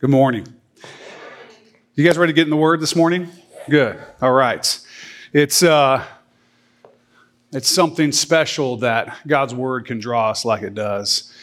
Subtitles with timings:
[0.00, 0.46] Good morning.
[1.96, 3.28] You guys ready to get in the Word this morning?
[3.68, 3.98] Good.
[4.22, 4.78] All right.
[5.32, 6.04] It's uh,
[7.50, 11.34] it's something special that God's Word can draw us like it does,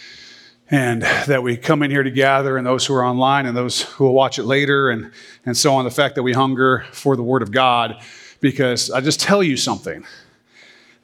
[0.72, 3.82] and that we come in here to gather, and those who are online, and those
[3.82, 5.12] who will watch it later, and
[5.46, 5.84] and so on.
[5.84, 8.02] The fact that we hunger for the Word of God,
[8.40, 10.06] because I just tell you something.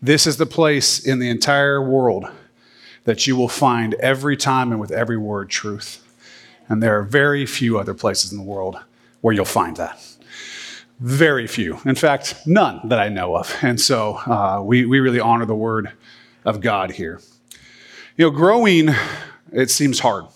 [0.01, 2.27] This is the place in the entire world
[3.03, 6.01] that you will find every time and with every word truth.
[6.71, 8.77] And there are very few other places in the world
[9.19, 10.01] where you'll find that.
[11.01, 11.77] Very few.
[11.83, 13.53] In fact, none that I know of.
[13.61, 15.91] And so uh, we, we really honor the word
[16.45, 17.19] of God here.
[18.15, 18.87] You know, growing,
[19.51, 20.27] it seems hard.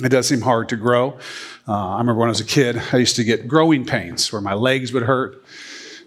[0.00, 1.18] It does seem hard to grow.
[1.66, 4.40] Uh, I remember when I was a kid, I used to get growing pains where
[4.40, 5.42] my legs would hurt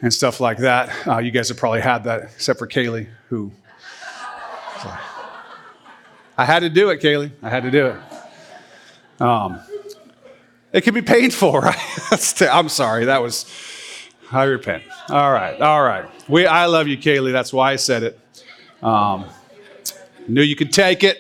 [0.02, 1.06] and stuff like that.
[1.06, 3.52] Uh, you guys have probably had that, except for Kaylee, who.
[6.38, 7.32] I had to do it, Kaylee.
[7.44, 8.13] I had to do it.
[9.24, 9.62] Um,
[10.74, 11.78] it can be painful, right?
[12.42, 13.06] I'm sorry.
[13.06, 13.46] That was,
[14.32, 14.84] I repent.
[15.10, 16.10] All right, all right.
[16.28, 17.32] We, I love you, Kaylee.
[17.32, 18.20] That's why I said it.
[18.82, 19.26] Um,
[20.28, 21.20] knew you could take it.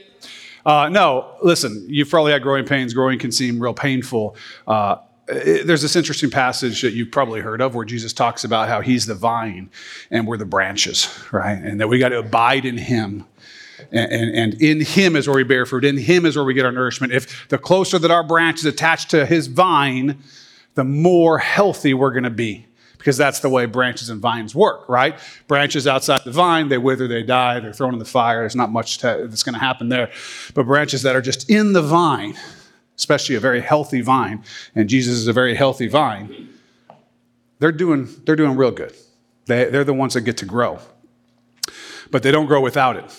[0.66, 2.94] Uh, no, listen, you've probably had growing pains.
[2.94, 4.35] Growing can seem real painful.
[4.67, 4.97] Uh,
[5.30, 8.81] it, there's this interesting passage that you've probably heard of where Jesus talks about how
[8.81, 9.69] he's the vine
[10.11, 11.58] and we're the branches, right?
[11.58, 13.25] And that we got to abide in him
[13.92, 15.86] and, and, and, in Him is where we bear fruit.
[15.86, 17.14] In Him is where we get our nourishment.
[17.14, 20.20] If the closer that our branch is attached to His vine,
[20.75, 22.66] the more healthy we're going to be.
[22.98, 25.20] Because that's the way branches and vines work, right?
[25.50, 28.40] Branches outside the vine, they wither, they die, they're thrown in the fire.
[28.40, 30.09] There's not much to, that's going to happen there.
[30.53, 32.36] But branches that are just in the vine,
[32.97, 34.42] especially a very healthy vine,
[34.73, 36.47] and Jesus is a very healthy vine,
[37.59, 38.95] they're doing, they're doing real good.
[39.47, 40.80] They, they're the ones that get to grow.
[42.09, 43.14] But they don't grow without it.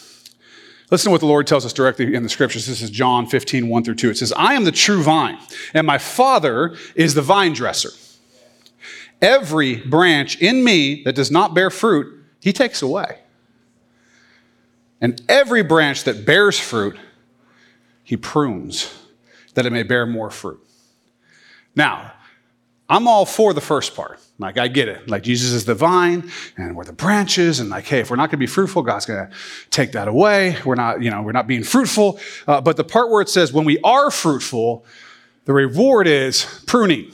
[0.94, 2.68] Listen to what the Lord tells us directly in the scriptures.
[2.68, 4.10] This is John 15, 1 through 2.
[4.10, 5.36] It says, I am the true vine,
[5.74, 7.88] and my Father is the vine dresser.
[9.20, 13.18] Every branch in me that does not bear fruit, he takes away.
[15.00, 16.96] And every branch that bears fruit,
[18.04, 18.96] he prunes,
[19.54, 20.64] that it may bear more fruit.
[21.74, 22.12] Now,
[22.88, 24.20] I'm all for the first part.
[24.38, 25.08] Like, I get it.
[25.08, 27.60] Like, Jesus is the vine and we're the branches.
[27.60, 29.34] And, like, hey, if we're not going to be fruitful, God's going to
[29.70, 30.56] take that away.
[30.64, 32.18] We're not, you know, we're not being fruitful.
[32.46, 34.84] Uh, but the part where it says when we are fruitful,
[35.44, 37.12] the reward is pruning.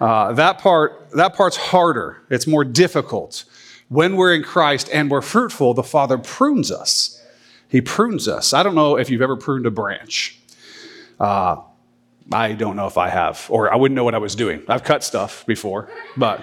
[0.00, 2.22] Uh, that part, that part's harder.
[2.30, 3.44] It's more difficult.
[3.88, 7.22] When we're in Christ and we're fruitful, the Father prunes us.
[7.68, 8.52] He prunes us.
[8.52, 10.38] I don't know if you've ever pruned a branch.
[11.18, 11.56] Uh,
[12.32, 14.62] I don't know if I have, or I wouldn't know what I was doing.
[14.68, 16.42] I've cut stuff before, but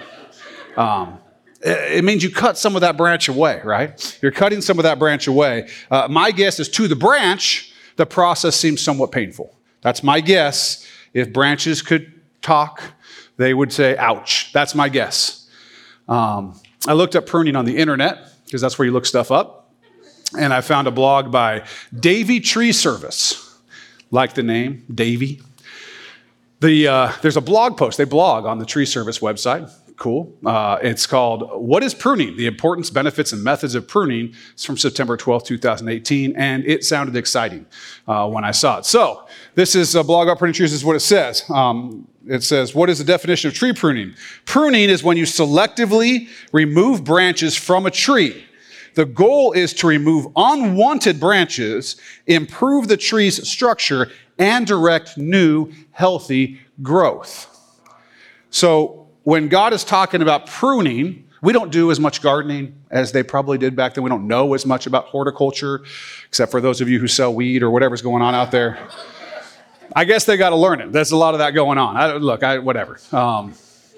[0.76, 1.18] um,
[1.60, 4.18] it means you cut some of that branch away, right?
[4.22, 5.68] You're cutting some of that branch away.
[5.90, 9.58] Uh, my guess is to the branch, the process seems somewhat painful.
[9.82, 10.86] That's my guess.
[11.12, 12.12] If branches could
[12.42, 12.82] talk,
[13.36, 14.52] they would say, ouch.
[14.52, 15.48] That's my guess.
[16.08, 19.72] Um, I looked up pruning on the internet because that's where you look stuff up.
[20.38, 21.64] And I found a blog by
[21.98, 23.40] Davey Tree Service.
[24.10, 25.40] Like the name, Davey.
[26.60, 27.98] The, uh, there's a blog post.
[27.98, 29.70] They blog on the tree service website.
[29.96, 30.36] Cool.
[30.44, 32.36] Uh, it's called What is Pruning?
[32.36, 34.34] The Importance, Benefits, and Methods of Pruning.
[34.52, 37.66] It's from September 12, 2018, and it sounded exciting
[38.08, 38.86] uh, when I saw it.
[38.86, 41.48] So, this is a blog about pruning trees, is what it says.
[41.48, 44.14] Um, it says, What is the definition of tree pruning?
[44.46, 48.44] Pruning is when you selectively remove branches from a tree.
[48.94, 56.60] The goal is to remove unwanted branches, improve the tree's structure, and direct new, healthy
[56.82, 57.50] growth.
[58.50, 63.22] So, when God is talking about pruning, we don't do as much gardening as they
[63.22, 64.04] probably did back then.
[64.04, 65.82] We don't know as much about horticulture,
[66.28, 68.78] except for those of you who sell weed or whatever's going on out there.
[69.94, 70.92] I guess they got to learn it.
[70.92, 71.96] There's a lot of that going on.
[71.96, 72.98] I, look, I, whatever.
[73.12, 73.54] Um,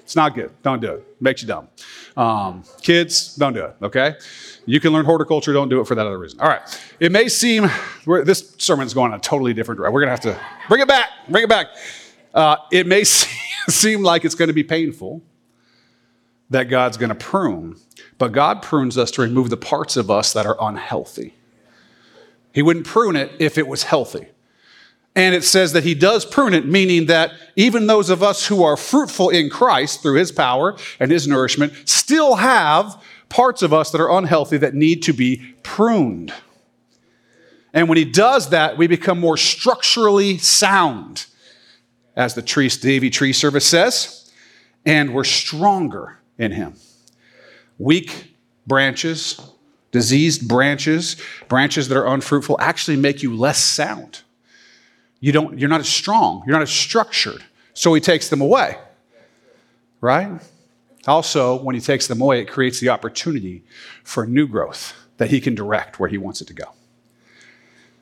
[0.07, 0.51] it's not good.
[0.63, 1.21] Don't do it.
[1.21, 1.67] Makes you dumb.
[2.15, 3.75] Um, kids, don't do it.
[3.81, 4.15] Okay.
[4.65, 6.39] You can learn horticulture, don't do it for that other reason.
[6.39, 6.61] All right.
[7.01, 7.69] It may seem,
[8.05, 9.93] this sermon is going a totally different direction.
[9.93, 11.67] We're going to have to bring it back, bring it back.
[12.33, 13.03] Uh, it may
[13.67, 15.21] seem like it's going to be painful
[16.51, 17.75] that God's going to prune,
[18.17, 21.33] but God prunes us to remove the parts of us that are unhealthy.
[22.53, 24.27] He wouldn't prune it if it was healthy.
[25.17, 28.63] And it says that he does prune it, meaning that even those of us who
[28.63, 33.89] are fruitful in Christ through his power and his nourishment still have parts of us
[33.89, 36.31] that are unhealthy that need to be pruned.
[37.73, 41.25] And when he does that, we become more structurally sound,
[42.15, 44.31] as the tree, Davey Tree Service says,
[44.85, 46.75] and we're stronger in him.
[47.79, 48.35] Weak
[48.67, 49.41] branches,
[49.91, 51.15] diseased branches,
[51.47, 54.21] branches that are unfruitful actually make you less sound.
[55.19, 57.43] You don't, you're not as strong, you're not as structured.
[57.73, 58.77] So he takes them away,
[60.01, 60.39] right?
[61.07, 63.63] Also, when he takes them away, it creates the opportunity
[64.03, 66.65] for new growth that he can direct where he wants it to go.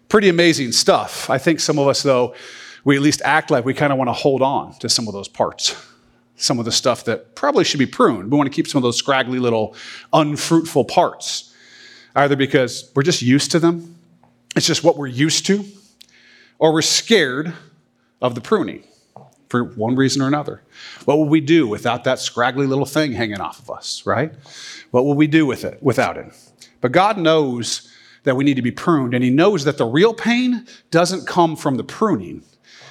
[0.09, 1.29] Pretty amazing stuff.
[1.29, 2.35] I think some of us, though,
[2.83, 5.13] we at least act like we kind of want to hold on to some of
[5.13, 5.75] those parts,
[6.35, 8.31] some of the stuff that probably should be pruned.
[8.31, 9.75] We want to keep some of those scraggly little
[10.13, 11.53] unfruitful parts,
[12.15, 13.95] either because we're just used to them,
[14.55, 15.65] it's just what we're used to,
[16.59, 17.53] or we're scared
[18.21, 18.83] of the pruning
[19.49, 20.61] for one reason or another.
[21.05, 24.33] What would we do without that scraggly little thing hanging off of us, right?
[24.91, 26.33] What would we do with it without it?
[26.81, 27.91] But God knows
[28.23, 31.55] that we need to be pruned, and He knows that the real pain doesn't come
[31.55, 32.43] from the pruning.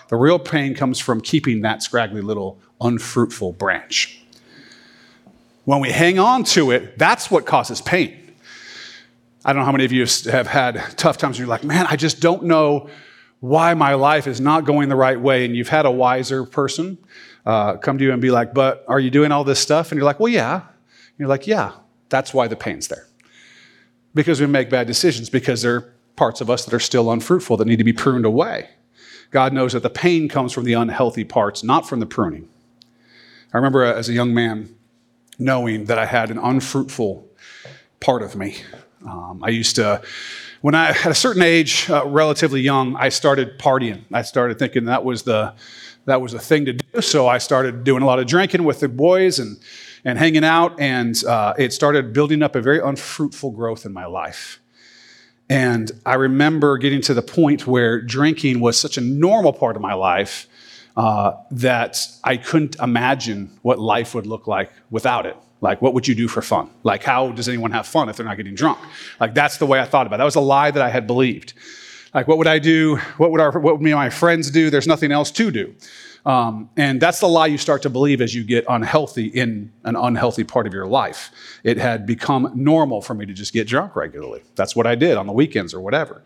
[0.08, 4.20] The real pain comes from keeping that scraggly little unfruitful branch.
[5.64, 8.20] When we hang on to it, that's what causes pain.
[9.44, 11.96] I don't know how many of you have had tough times you're like, man, I
[11.96, 12.88] just don't know
[13.44, 15.44] why my life is not going the right way.
[15.44, 16.96] And you've had a wiser person
[17.44, 19.92] uh, come to you and be like, but are you doing all this stuff?
[19.92, 20.54] And you're like, well, yeah.
[20.54, 21.72] And you're like, yeah,
[22.08, 23.06] that's why the pain's there.
[24.14, 27.58] Because we make bad decisions, because there are parts of us that are still unfruitful
[27.58, 28.70] that need to be pruned away.
[29.30, 32.48] God knows that the pain comes from the unhealthy parts, not from the pruning.
[33.52, 34.74] I remember as a young man
[35.38, 37.28] knowing that I had an unfruitful
[38.00, 38.56] part of me.
[39.06, 40.00] Um, I used to,
[40.64, 44.04] when I at a certain age, uh, relatively young, I started partying.
[44.10, 45.52] I started thinking that was the
[46.06, 47.02] that was a thing to do.
[47.02, 49.58] So I started doing a lot of drinking with the boys and
[50.06, 54.06] and hanging out, and uh, it started building up a very unfruitful growth in my
[54.06, 54.58] life.
[55.50, 59.82] And I remember getting to the point where drinking was such a normal part of
[59.82, 60.48] my life
[60.96, 65.36] uh, that I couldn't imagine what life would look like without it.
[65.64, 66.68] Like, what would you do for fun?
[66.82, 68.78] Like, how does anyone have fun if they're not getting drunk?
[69.18, 70.18] Like, that's the way I thought about it.
[70.18, 71.54] That was a lie that I had believed.
[72.12, 72.96] Like, what would I do?
[73.16, 74.68] What would, our, what would me and my friends do?
[74.68, 75.74] There's nothing else to do.
[76.26, 79.96] Um, and that's the lie you start to believe as you get unhealthy in an
[79.96, 81.30] unhealthy part of your life.
[81.62, 84.42] It had become normal for me to just get drunk regularly.
[84.56, 86.22] That's what I did on the weekends or whatever.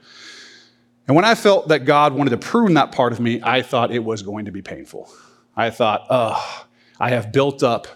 [1.06, 3.92] And when I felt that God wanted to prune that part of me, I thought
[3.92, 5.08] it was going to be painful.
[5.56, 6.66] I thought, oh,
[6.98, 7.86] I have built up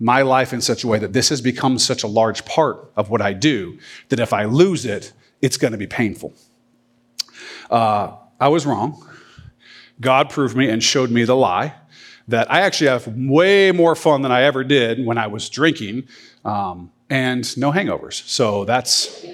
[0.00, 3.10] my life in such a way that this has become such a large part of
[3.10, 5.12] what I do that if I lose it,
[5.42, 6.34] it's going to be painful.
[7.70, 9.06] Uh, I was wrong.
[10.00, 11.74] God proved me and showed me the lie
[12.28, 16.08] that I actually have way more fun than I ever did when I was drinking
[16.44, 18.26] um, and no hangovers.
[18.26, 19.24] So that's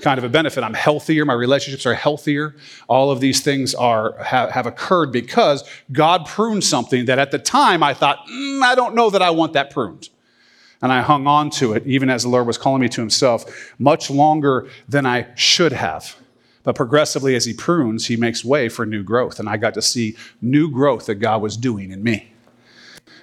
[0.00, 0.62] kind of a benefit.
[0.62, 2.54] I'm healthier, my relationships are healthier.
[2.88, 7.38] All of these things are have, have occurred because God pruned something that at the
[7.38, 10.08] time I thought, mm, I don't know that I want that pruned.
[10.82, 13.72] And I hung on to it, even as the Lord was calling me to Himself,
[13.78, 16.16] much longer than I should have.
[16.64, 19.38] But progressively, as he prunes, he makes way for new growth.
[19.38, 22.32] And I got to see new growth that God was doing in me.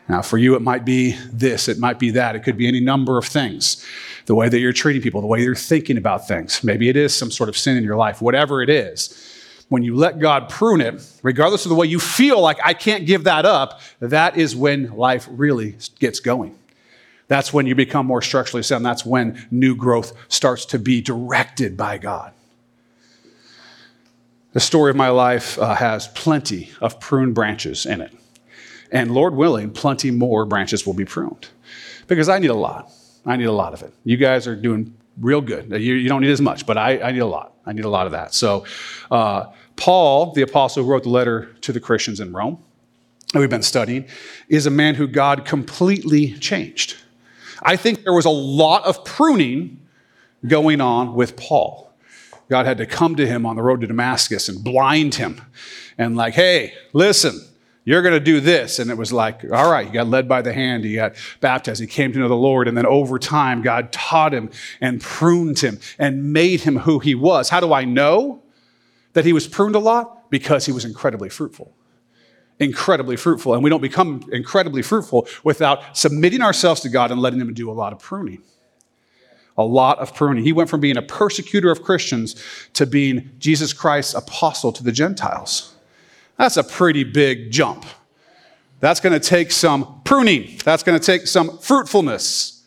[0.10, 2.82] Now, for you, it might be this, it might be that, it could be any
[2.82, 3.86] number of things.
[4.26, 6.64] The way that you're treating people, the way you're thinking about things.
[6.64, 9.20] Maybe it is some sort of sin in your life, whatever it is.
[9.70, 13.06] When you let God prune it, regardless of the way you feel like I can't
[13.06, 16.58] give that up, that is when life really gets going.
[17.28, 18.86] That's when you become more structurally sound.
[18.86, 22.34] That's when new growth starts to be directed by God.
[24.52, 28.14] The story of my life uh, has plenty of pruned branches in it.
[28.94, 31.50] And Lord willing, plenty more branches will be pruned
[32.08, 32.92] because I need a lot.
[33.26, 33.92] I need a lot of it.
[34.06, 35.72] You guys are doing real good.
[35.72, 37.54] You, you don't need as much, but I, I, need a lot.
[37.66, 38.36] I need a lot of that.
[38.36, 38.66] So,
[39.10, 42.60] uh, Paul, the apostle who wrote the letter to the Christians in Rome,
[43.34, 44.06] that we've been studying,
[44.48, 46.98] is a man who God completely changed.
[47.64, 49.80] I think there was a lot of pruning
[50.46, 51.92] going on with Paul.
[52.50, 55.42] God had to come to him on the road to Damascus and blind him
[55.98, 57.40] and, like, hey, listen,
[57.86, 58.80] you're going to do this.
[58.80, 61.82] And it was like, all right, he got led by the hand, he got baptized,
[61.82, 62.68] he came to know the Lord.
[62.68, 64.50] And then over time, God taught him
[64.80, 67.50] and pruned him and made him who he was.
[67.50, 68.42] How do I know
[69.14, 70.30] that he was pruned a lot?
[70.30, 71.74] Because he was incredibly fruitful.
[72.60, 73.54] Incredibly fruitful.
[73.54, 77.70] And we don't become incredibly fruitful without submitting ourselves to God and letting him do
[77.70, 78.42] a lot of pruning
[79.56, 80.44] a lot of pruning.
[80.44, 82.36] He went from being a persecutor of Christians
[82.74, 85.73] to being Jesus Christ's apostle to the Gentiles.
[86.38, 87.86] That's a pretty big jump.
[88.80, 92.64] That's going to take some pruning, that's going to take some fruitfulness.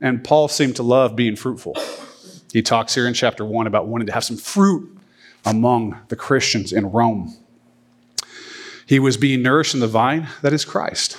[0.00, 1.76] And Paul seemed to love being fruitful.
[2.52, 4.98] He talks here in chapter 1 about wanting to have some fruit
[5.44, 7.36] among the Christians in Rome.
[8.86, 11.16] He was being nourished in the vine that is Christ.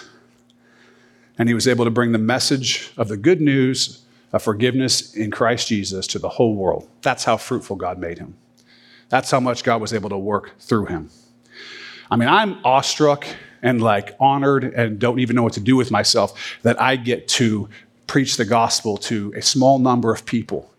[1.38, 4.04] And he was able to bring the message of the good news
[4.34, 6.90] of forgiveness in Christ Jesus to the whole world.
[7.02, 8.36] That's how fruitful God made him.
[9.10, 11.10] That's how much God was able to work through him.
[12.12, 13.26] I mean, I'm awestruck
[13.62, 17.30] and like honored and don't even know what to do with myself that I get
[17.30, 17.70] to
[18.06, 20.70] preach the gospel to a small number of people.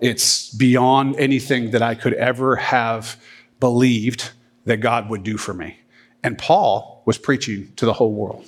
[0.00, 3.20] It's beyond anything that I could ever have
[3.58, 4.30] believed
[4.64, 5.78] that God would do for me.
[6.22, 8.46] And Paul was preaching to the whole world.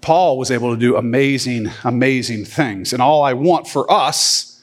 [0.00, 2.92] Paul was able to do amazing, amazing things.
[2.92, 4.62] And all I want for us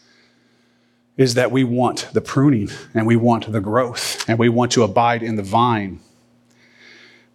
[1.15, 4.83] is that we want the pruning and we want the growth and we want to
[4.83, 6.01] abide in the vine.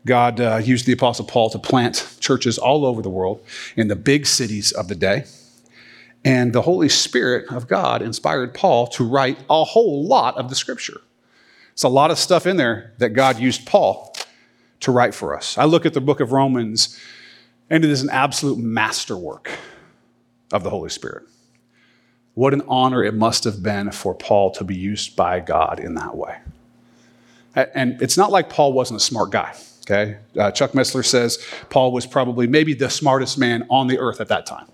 [0.07, 3.45] God uh, used the Apostle Paul to plant churches all over the world
[3.77, 5.25] in the big cities of the day.
[6.25, 10.55] And the Holy Spirit of God inspired Paul to write a whole lot of the
[10.55, 11.01] scripture.
[11.73, 14.17] It's a lot of stuff in there that God used Paul
[14.81, 15.59] to write for us.
[15.59, 16.99] I look at the book of Romans,
[17.69, 19.51] and it is an absolute masterwork
[20.53, 21.25] of the Holy Spirit.
[22.35, 25.95] What an honor it must have been for Paul to be used by God in
[25.95, 26.39] that way.
[27.55, 29.55] And it's not like Paul wasn't a smart guy.
[29.89, 31.39] Okay, uh, Chuck Missler says
[31.71, 34.67] Paul was probably maybe the smartest man on the earth at that time.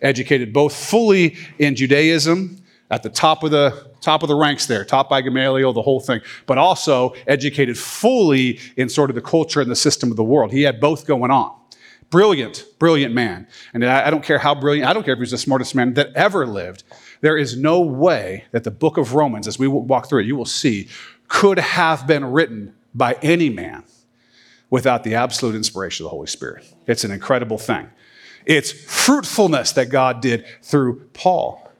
[0.00, 4.84] Educated both fully in Judaism at the top of the top of the ranks there,
[4.84, 9.60] top by Gamaliel, the whole thing, but also educated fully in sort of the culture
[9.60, 10.52] and the system of the world.
[10.52, 11.52] He had both going on.
[12.10, 13.48] Brilliant, brilliant man.
[13.74, 15.94] And I, I don't care how brilliant, I don't care if he's the smartest man
[15.94, 16.84] that ever lived.
[17.20, 20.36] There is no way that the book of Romans, as we walk through it, you
[20.36, 20.88] will see,
[21.26, 23.84] could have been written by any man
[24.72, 26.64] without the absolute inspiration of the Holy Spirit.
[26.86, 27.90] It's an incredible thing.
[28.46, 31.70] It's fruitfulness that God did through Paul.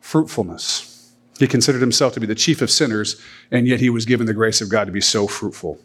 [0.00, 1.12] Fruitfulness.
[1.38, 4.32] He considered himself to be the chief of sinners, and yet he was given the
[4.32, 5.78] grace of God to be so fruitful.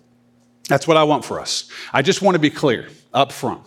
[0.70, 1.70] That's what I want for us.
[1.92, 3.62] I just want to be clear up front.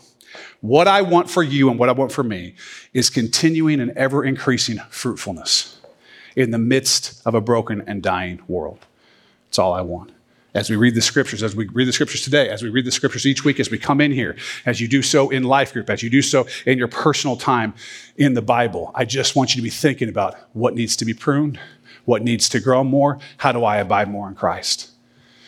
[0.62, 2.54] What I want for you and what I want for me
[2.94, 5.82] is continuing and ever increasing fruitfulness
[6.34, 8.86] in the midst of a broken and dying world.
[9.48, 10.12] That's all I want
[10.54, 12.92] as we read the scriptures, as we read the scriptures today, as we read the
[12.92, 15.88] scriptures each week, as we come in here, as you do so in life group,
[15.88, 17.74] as you do so in your personal time
[18.16, 21.14] in the Bible, I just want you to be thinking about what needs to be
[21.14, 21.58] pruned,
[22.04, 24.90] what needs to grow more, how do I abide more in Christ?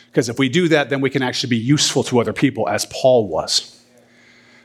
[0.07, 2.87] Because if we do that, then we can actually be useful to other people as
[2.87, 3.83] Paul was.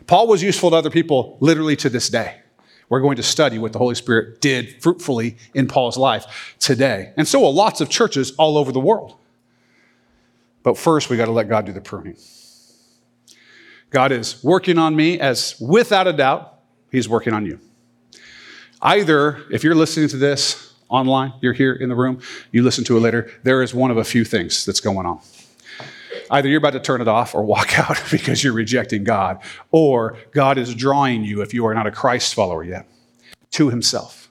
[0.08, 2.42] Paul was useful to other people literally to this day.
[2.88, 7.14] We're going to study what the Holy Spirit did fruitfully in Paul's life today.
[7.18, 9.19] And so will lots of churches all over the world.
[10.64, 12.18] But first, we got to let God do the pruning.
[13.90, 16.60] God is working on me as without a doubt,
[16.92, 17.60] He's working on you.
[18.82, 22.98] Either, if you're listening to this online, you're here in the room, you listen to
[22.98, 25.20] it later, there is one of a few things that's going on.
[26.32, 30.18] Either you're about to turn it off or walk out because you're rejecting God, or
[30.32, 32.88] God is drawing you, if you are not a Christ follower yet,
[33.52, 34.30] to Himself.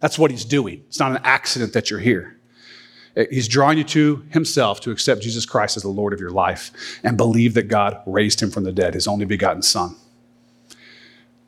[0.00, 0.84] That's what He's doing.
[0.88, 2.39] It's not an accident that you're here.
[3.16, 6.30] Uh, he's drawing you to himself to accept Jesus Christ as the Lord of your
[6.30, 6.70] life
[7.02, 9.96] and believe that God raised him from the dead, his only begotten Son.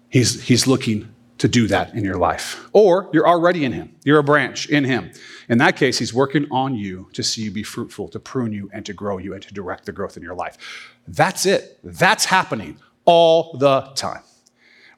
[0.09, 2.69] He's, he's looking to do that in your life.
[2.73, 5.11] Or you're already in him, you're a branch in him.
[5.49, 8.71] In that case, he's working on you to see you be fruitful, to prune you,
[8.73, 10.93] and to grow you, and to direct the growth in your life.
[11.09, 11.81] That's it.
[11.83, 14.23] That's happening all the time.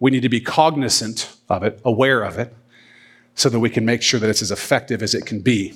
[0.00, 2.54] We need to be cognizant of it, aware of it,
[3.34, 5.74] so that we can make sure that it's as effective as it can be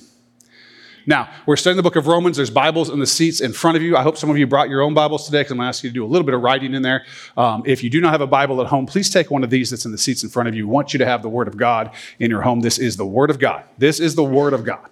[1.08, 2.36] now, we're studying the book of Romans.
[2.36, 3.96] There's Bibles in the seats in front of you.
[3.96, 5.82] I hope some of you brought your own Bibles today because I'm going to ask
[5.82, 7.06] you to do a little bit of writing in there.
[7.34, 9.70] Um, if you do not have a Bible at home, please take one of these
[9.70, 10.68] that's in the seats in front of you.
[10.68, 12.60] We want you to have the Word of God in your home.
[12.60, 13.64] This is the Word of God.
[13.78, 14.86] This is the Word of God.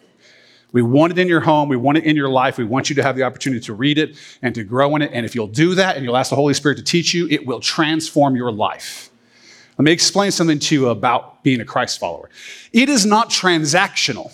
[0.73, 1.69] We want it in your home.
[1.69, 2.57] We want it in your life.
[2.57, 5.11] We want you to have the opportunity to read it and to grow in it.
[5.13, 7.47] And if you'll do that and you'll ask the Holy Spirit to teach you, it
[7.47, 9.11] will transform your life.
[9.77, 12.31] Let me explain something to you about being a Christ follower.
[12.73, 14.33] It is not transactional,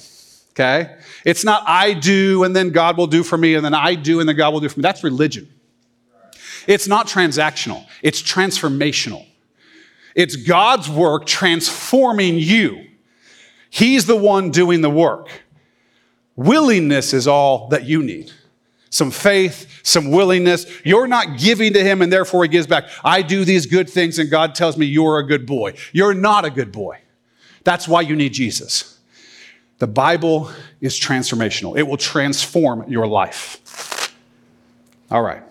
[0.53, 0.97] okay?
[1.25, 4.21] It's not I do and then God will do for me and then I do
[4.21, 4.83] and then God will do for me.
[4.83, 5.49] That's religion.
[6.67, 9.27] It's not transactional, it's transformational.
[10.15, 12.87] It's God's work transforming you.
[13.71, 15.31] He's the one doing the work.
[16.37, 18.31] Willingness is all that you need.
[18.91, 20.67] Some faith, some willingness.
[20.85, 22.85] You're not giving to Him and therefore He gives back.
[23.03, 25.75] I do these good things and God tells me you're a good boy.
[25.93, 26.99] You're not a good boy.
[27.65, 28.92] That's why you need Jesus.
[29.83, 30.49] The Bible
[30.81, 34.15] is transformational, it will transform your life.
[35.11, 35.43] All right.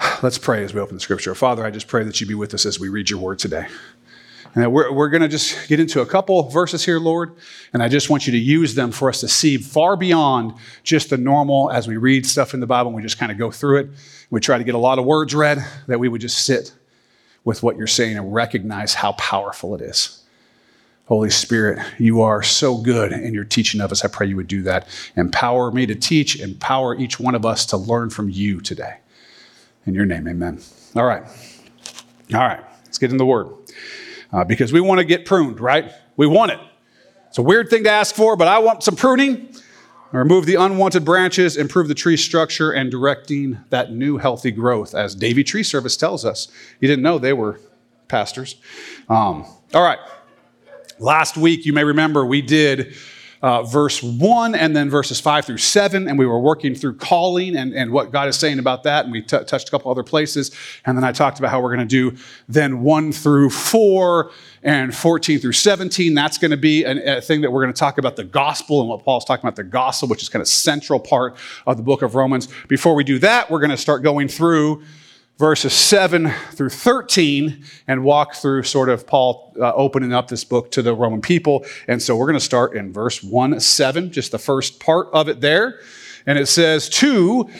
[0.24, 1.36] Let's pray as we open the scripture.
[1.36, 3.68] Father, I just pray that you be with us as we read your word today.
[4.56, 7.36] And we're, we're going to just get into a couple verses here, Lord,
[7.72, 11.10] and I just want you to use them for us to see far beyond just
[11.10, 13.52] the normal as we read stuff in the Bible and we just kind of go
[13.52, 13.90] through it.
[14.30, 16.74] We try to get a lot of words read, that we would just sit
[17.44, 20.21] with what you're saying and recognize how powerful it is.
[21.06, 24.04] Holy Spirit, you are so good in your teaching of us.
[24.04, 24.86] I pray you would do that.
[25.16, 28.98] Empower me to teach, empower each one of us to learn from you today.
[29.84, 30.60] In your name, amen.
[30.94, 31.24] All right.
[32.32, 32.62] All right.
[32.84, 33.48] Let's get in the word.
[34.32, 35.92] Uh, because we want to get pruned, right?
[36.16, 36.60] We want it.
[37.28, 39.48] It's a weird thing to ask for, but I want some pruning.
[40.12, 45.14] Remove the unwanted branches, improve the tree structure, and directing that new healthy growth, as
[45.14, 46.48] Davey Tree Service tells us.
[46.80, 47.60] You didn't know they were
[48.08, 48.56] pastors.
[49.08, 49.98] Um, all right.
[51.02, 52.94] Last week, you may remember, we did
[53.42, 57.56] uh, verse 1 and then verses 5 through 7, and we were working through calling
[57.56, 60.04] and, and what God is saying about that, and we t- touched a couple other
[60.04, 60.52] places.
[60.86, 62.16] And then I talked about how we're going to do
[62.48, 64.30] then 1 through 4
[64.62, 66.14] and 14 through 17.
[66.14, 68.78] That's going to be a, a thing that we're going to talk about the gospel
[68.78, 71.82] and what Paul's talking about the gospel, which is kind of central part of the
[71.82, 72.48] book of Romans.
[72.68, 74.84] Before we do that, we're going to start going through
[75.42, 80.70] verses 7 through 13 and walk through sort of Paul uh, opening up this book
[80.70, 81.66] to the Roman people.
[81.88, 85.28] And so we're going to start in verse 1 7, just the first part of
[85.28, 85.80] it there.
[86.26, 87.50] And it says, To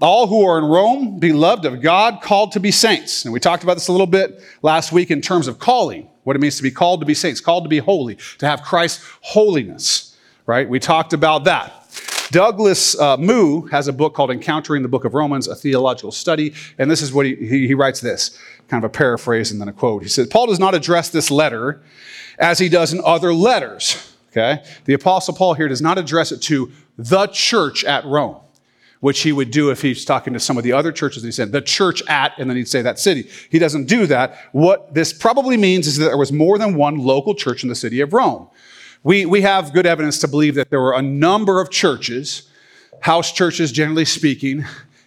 [0.00, 3.24] all who are in Rome, beloved of God, called to be saints.
[3.24, 6.36] And we talked about this a little bit last week in terms of calling, what
[6.36, 9.04] it means to be called to be saints, called to be holy, to have Christ's
[9.20, 10.68] holiness, right?
[10.68, 11.81] We talked about that.
[12.32, 16.54] Douglas uh, Moo has a book called Encountering the Book of Romans, a theological study.
[16.78, 18.36] And this is what he, he, he writes this
[18.68, 20.02] kind of a paraphrase and then a quote.
[20.02, 21.82] He says, Paul does not address this letter
[22.38, 24.14] as he does in other letters.
[24.30, 24.64] Okay?
[24.86, 28.40] The Apostle Paul here does not address it to the church at Rome,
[29.00, 31.22] which he would do if he's talking to some of the other churches.
[31.22, 33.28] He said, the church at, and then he'd say that city.
[33.50, 34.38] He doesn't do that.
[34.52, 37.74] What this probably means is that there was more than one local church in the
[37.74, 38.48] city of Rome.
[39.04, 42.48] We, we have good evidence to believe that there were a number of churches,
[43.00, 44.64] house churches generally speaking,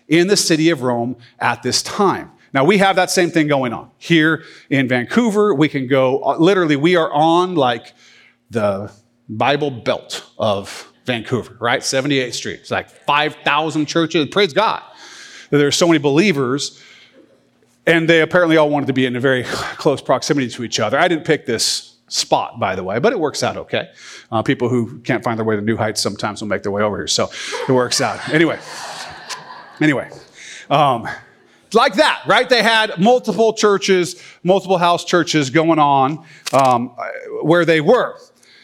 [0.07, 2.31] in the city of Rome at this time.
[2.53, 3.91] Now, we have that same thing going on.
[3.97, 7.93] Here in Vancouver, we can go, uh, literally, we are on like
[8.49, 8.91] the
[9.27, 11.81] Bible belt of Vancouver, right?
[11.81, 12.59] 78th Street.
[12.61, 14.27] It's like 5,000 churches.
[14.29, 14.83] Praise God.
[15.49, 16.81] There are so many believers,
[17.85, 20.97] and they apparently all wanted to be in a very close proximity to each other.
[20.97, 23.89] I didn't pick this spot, by the way, but it works out okay.
[24.31, 26.81] Uh, people who can't find their way to New Heights sometimes will make their way
[26.81, 27.29] over here, so
[27.67, 28.29] it works out.
[28.29, 28.59] Anyway,
[29.81, 30.09] anyway,
[30.69, 31.07] um,
[31.73, 32.47] like that, right?
[32.47, 36.89] They had multiple churches, multiple house churches going on um,
[37.41, 38.17] where they were.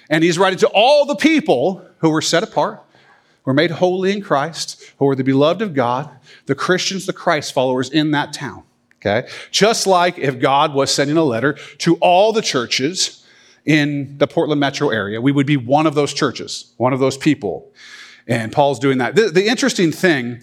[0.09, 2.81] And he's writing to all the people who were set apart,
[3.45, 6.09] were made holy in Christ, who were the beloved of God,
[6.45, 8.63] the Christians, the Christ followers in that town.
[8.97, 9.27] Okay?
[9.51, 13.20] Just like if God was sending a letter to all the churches
[13.65, 15.21] in the Portland metro area.
[15.21, 17.71] We would be one of those churches, one of those people.
[18.27, 19.15] And Paul's doing that.
[19.15, 20.41] The, the, interesting thing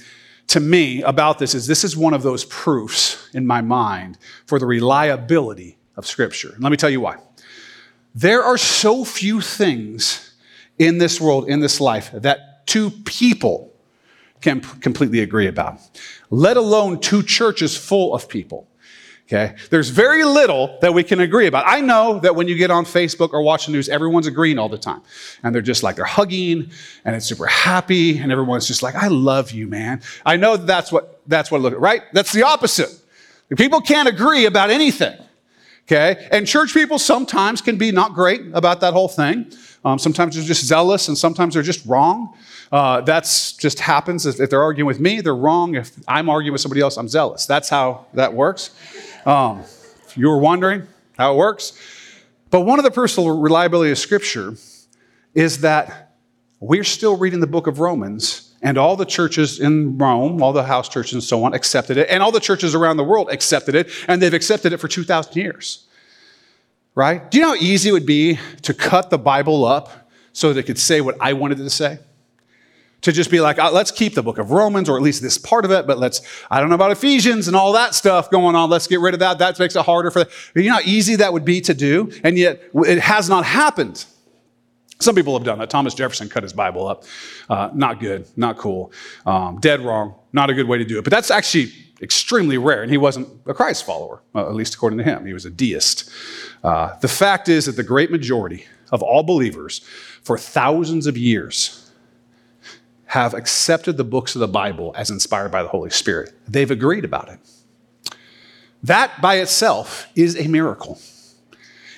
[0.48, 4.59] to me about this is this is one of those proofs in my mind for
[4.59, 6.52] the reliability of Scripture.
[6.52, 7.16] And let me tell you why.
[8.14, 10.35] There are so few things
[10.78, 13.72] in this world, in this life, that two people
[14.40, 15.81] can completely agree about,
[16.31, 18.67] let alone two churches full of people.
[19.29, 19.55] Okay?
[19.69, 21.64] There's very little that we can agree about.
[21.67, 24.71] I know that when you get on Facebook or watch the news, everyone's agreeing all
[24.71, 25.03] the time.
[25.43, 26.71] And they're just like, they're hugging
[27.05, 30.01] and it's super happy and everyone's just like, I love you, man.
[30.25, 32.03] I know that that's what, that's what, look, right?
[32.14, 32.91] That's the opposite.
[33.55, 35.19] People can't agree about anything.
[35.85, 36.27] Okay?
[36.33, 39.53] And church people sometimes can be not great about that whole thing.
[39.85, 42.35] Um, sometimes they're just zealous and sometimes they're just wrong.
[42.73, 44.27] Uh, that's just happens.
[44.27, 45.75] If, if they're arguing with me, they're wrong.
[45.75, 47.47] If I'm arguing with somebody else, I'm zealous.
[47.47, 48.71] That's how that works.
[49.29, 49.61] Um,
[50.07, 50.87] if you were wondering
[51.19, 51.79] how it works.
[52.49, 54.55] But one of the personal reliability of Scripture
[55.35, 56.14] is that
[56.61, 60.64] we're still reading the book of Romans, and all the churches in Rome, all the
[60.64, 63.75] house churches and so on, accepted it, and all the churches around the world accepted
[63.75, 65.87] it, and they've accepted it for 2,000 years.
[66.95, 67.31] Right?
[67.31, 70.61] Do you know how easy it would be to cut the Bible up so that
[70.61, 71.99] it could say what I wanted it to say?
[73.02, 75.38] To just be like, oh, let's keep the book of Romans, or at least this
[75.38, 78.56] part of it, but let's, I don't know about Ephesians and all that stuff going
[78.56, 78.70] on.
[78.70, 79.38] Let's get rid of that.
[79.38, 82.11] That makes it harder for, you know how easy that would be to do?
[82.24, 84.04] And yet it has not happened.
[85.00, 85.70] Some people have done that.
[85.70, 87.04] Thomas Jefferson cut his Bible up.
[87.48, 88.92] Uh, not good, not cool,
[89.26, 91.04] um, dead wrong, not a good way to do it.
[91.04, 94.98] But that's actually extremely rare, and he wasn't a Christ follower, uh, at least according
[94.98, 95.24] to him.
[95.24, 96.11] He was a deist.
[96.64, 99.80] Uh, the fact is that the great majority of all believers
[100.22, 101.88] for thousands of years
[103.09, 106.33] have accepted the books of the Bible as inspired by the Holy Spirit.
[106.47, 107.38] They've agreed about it.
[108.83, 110.99] That by itself is a miracle.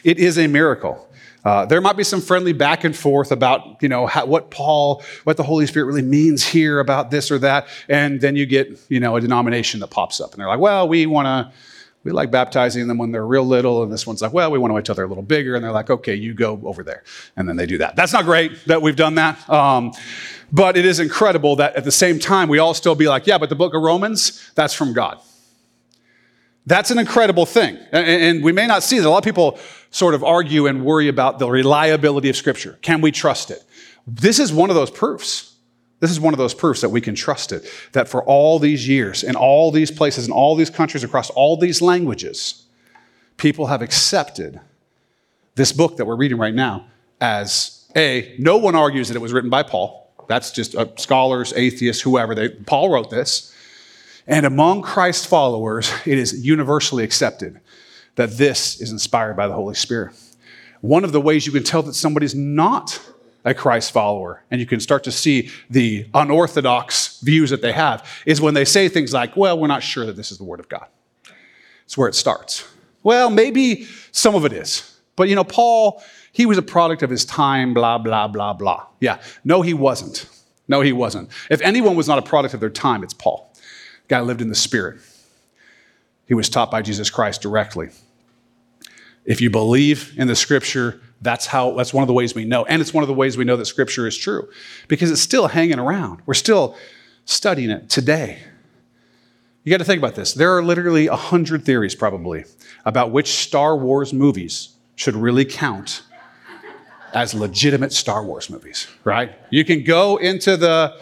[0.03, 1.07] It is a miracle.
[1.44, 5.03] Uh, there might be some friendly back and forth about, you know, how, what Paul,
[5.25, 8.79] what the Holy Spirit really means here about this or that, and then you get,
[8.88, 11.53] you know, a denomination that pops up, and they're like, well, we want to
[12.03, 14.70] We like baptizing them when they're real little, and this one's like, well, we want
[14.70, 17.03] to wait till they're a little bigger, and they're like, okay, you go over there.
[17.37, 17.94] And then they do that.
[17.94, 19.37] That's not great that we've done that.
[19.51, 19.92] Um,
[20.52, 23.38] but it is incredible that at the same time, we all still be like, yeah,
[23.38, 25.18] but the book of Romans, that's from God.
[26.66, 27.76] That's an incredible thing.
[27.92, 29.06] And we may not see that.
[29.06, 29.58] A lot of people
[29.90, 32.78] sort of argue and worry about the reliability of Scripture.
[32.82, 33.64] Can we trust it?
[34.06, 35.54] This is one of those proofs.
[36.00, 37.64] This is one of those proofs that we can trust it.
[37.92, 41.56] That for all these years, in all these places, in all these countries, across all
[41.56, 42.66] these languages,
[43.36, 44.60] people have accepted
[45.54, 46.86] this book that we're reading right now
[47.20, 49.99] as A, no one argues that it was written by Paul.
[50.31, 52.37] That's just uh, scholars, atheists, whoever.
[52.37, 53.53] They, Paul wrote this.
[54.29, 57.61] And among Christ followers, it is universally accepted
[58.14, 60.14] that this is inspired by the Holy Spirit.
[60.83, 63.01] One of the ways you can tell that somebody's not
[63.45, 68.09] a Christ follower, and you can start to see the unorthodox views that they have,
[68.25, 70.61] is when they say things like, well, we're not sure that this is the Word
[70.61, 70.87] of God.
[71.87, 72.64] It's where it starts.
[73.03, 74.97] Well, maybe some of it is.
[75.16, 78.87] But you know, Paul, he was a product of his time, blah, blah, blah, blah.
[79.01, 80.29] Yeah, no, he wasn't.
[80.69, 81.31] No, he wasn't.
[81.51, 83.53] If anyone was not a product of their time, it's Paul.
[83.55, 85.01] The guy lived in the Spirit.
[86.27, 87.88] He was taught by Jesus Christ directly.
[89.25, 92.64] If you believe in the scripture, that's how that's one of the ways we know.
[92.64, 94.49] And it's one of the ways we know that scripture is true
[94.88, 96.23] because it's still hanging around.
[96.27, 96.77] We're still
[97.25, 98.38] studying it today.
[99.64, 100.33] You got to think about this.
[100.33, 102.45] There are literally a hundred theories, probably,
[102.85, 106.03] about which Star Wars movies should really count
[107.14, 109.33] as legitimate Star Wars movies, right?
[109.51, 111.01] You can go into the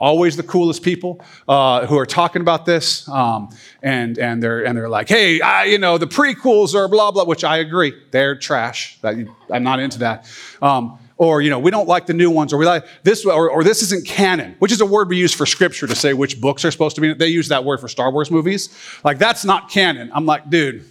[0.00, 3.48] always the coolest people uh, who are talking about this, um,
[3.82, 7.24] and and they're and they're like, hey, I, you know, the prequels are blah blah,
[7.24, 8.98] which I agree, they're trash.
[9.02, 10.30] I'm not into that.
[10.62, 13.50] Um, or you know, we don't like the new ones, or we like this, or,
[13.50, 16.40] or this isn't canon, which is a word we use for scripture to say which
[16.40, 17.12] books are supposed to be.
[17.12, 18.68] They use that word for Star Wars movies.
[19.02, 20.10] Like that's not canon.
[20.14, 20.84] I'm like, dude,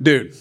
[0.00, 0.36] dude,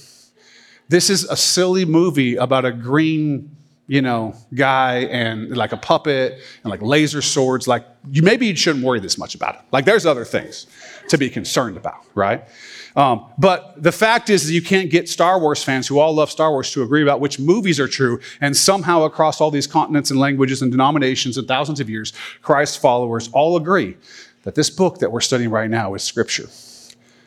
[0.91, 3.56] this is a silly movie about a green
[3.88, 8.56] you know, guy and like a puppet and like laser swords, like you maybe you
[8.56, 9.62] shouldn't worry this much about it.
[9.73, 10.65] Like there's other things
[11.10, 12.47] to be concerned about, right?
[12.95, 16.32] Um, but the fact is that you can't get Star Wars fans who all love
[16.32, 18.21] Star Wars to agree about which movies are true.
[18.39, 22.80] And somehow across all these continents and languages and denominations and thousands of years, Christ
[22.82, 23.97] followers all agree
[24.43, 26.47] that this book that we're studying right now is scripture.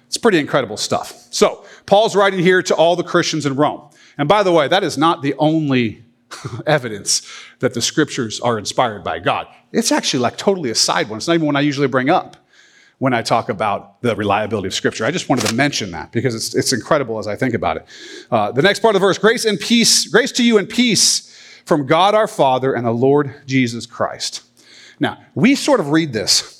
[0.06, 1.26] It's pretty incredible stuff.
[1.30, 3.90] So Paul's writing here to all the Christians in Rome.
[4.16, 6.04] And by the way, that is not the only
[6.66, 9.46] evidence that the scriptures are inspired by God.
[9.72, 11.16] It's actually like totally a side one.
[11.16, 12.36] It's not even one I usually bring up
[12.98, 15.04] when I talk about the reliability of scripture.
[15.04, 17.86] I just wanted to mention that because it's, it's incredible as I think about it.
[18.30, 21.30] Uh, the next part of the verse grace and peace, grace to you and peace
[21.66, 24.42] from God our Father and the Lord Jesus Christ.
[25.00, 26.53] Now, we sort of read this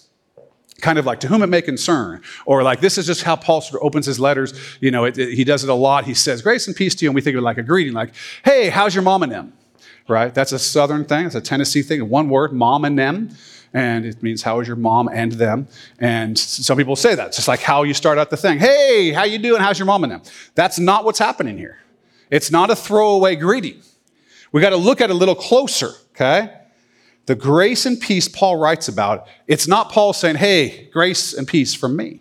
[0.85, 3.61] kind of like to whom it may concern or like this is just how paul
[3.61, 6.15] sort of opens his letters you know it, it, he does it a lot he
[6.15, 8.13] says grace and peace to you and we think of it like a greeting like
[8.45, 9.53] hey how's your mom and them
[10.09, 10.35] right?
[10.35, 11.27] That's a southern thing.
[11.27, 12.09] It's a Tennessee thing.
[12.09, 13.31] One word, mom and them.
[13.73, 15.67] And it means how is your mom and them.
[15.99, 17.29] And some people say that.
[17.29, 18.59] It's just like how you start out the thing.
[18.59, 19.61] Hey, how you doing?
[19.61, 20.23] How's your mom and them?
[20.55, 21.79] That's not what's happening here.
[22.31, 23.83] It's not a throwaway greeting.
[24.53, 26.57] We got to look at it a little closer, okay?
[27.27, 31.75] The grace and peace Paul writes about, it's not Paul saying, hey, grace and peace
[31.75, 32.21] from me.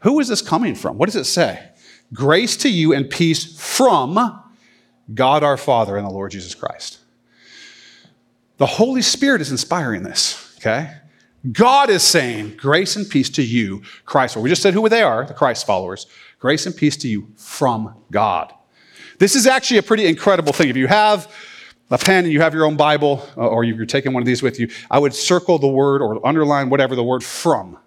[0.00, 0.98] Who is this coming from?
[0.98, 1.68] What does it say?
[2.12, 4.42] Grace to you and peace from
[5.12, 6.98] God our Father and the Lord Jesus Christ.
[8.58, 10.94] The Holy Spirit is inspiring this, okay?
[11.52, 14.36] God is saying, Grace and peace to you, Christ.
[14.36, 16.06] We just said who they are, the Christ followers.
[16.38, 18.52] Grace and peace to you from God.
[19.18, 20.68] This is actually a pretty incredible thing.
[20.68, 21.32] If you have
[21.90, 24.42] a pen and you have your own Bible, uh, or you're taking one of these
[24.42, 27.78] with you, I would circle the word or underline whatever the word from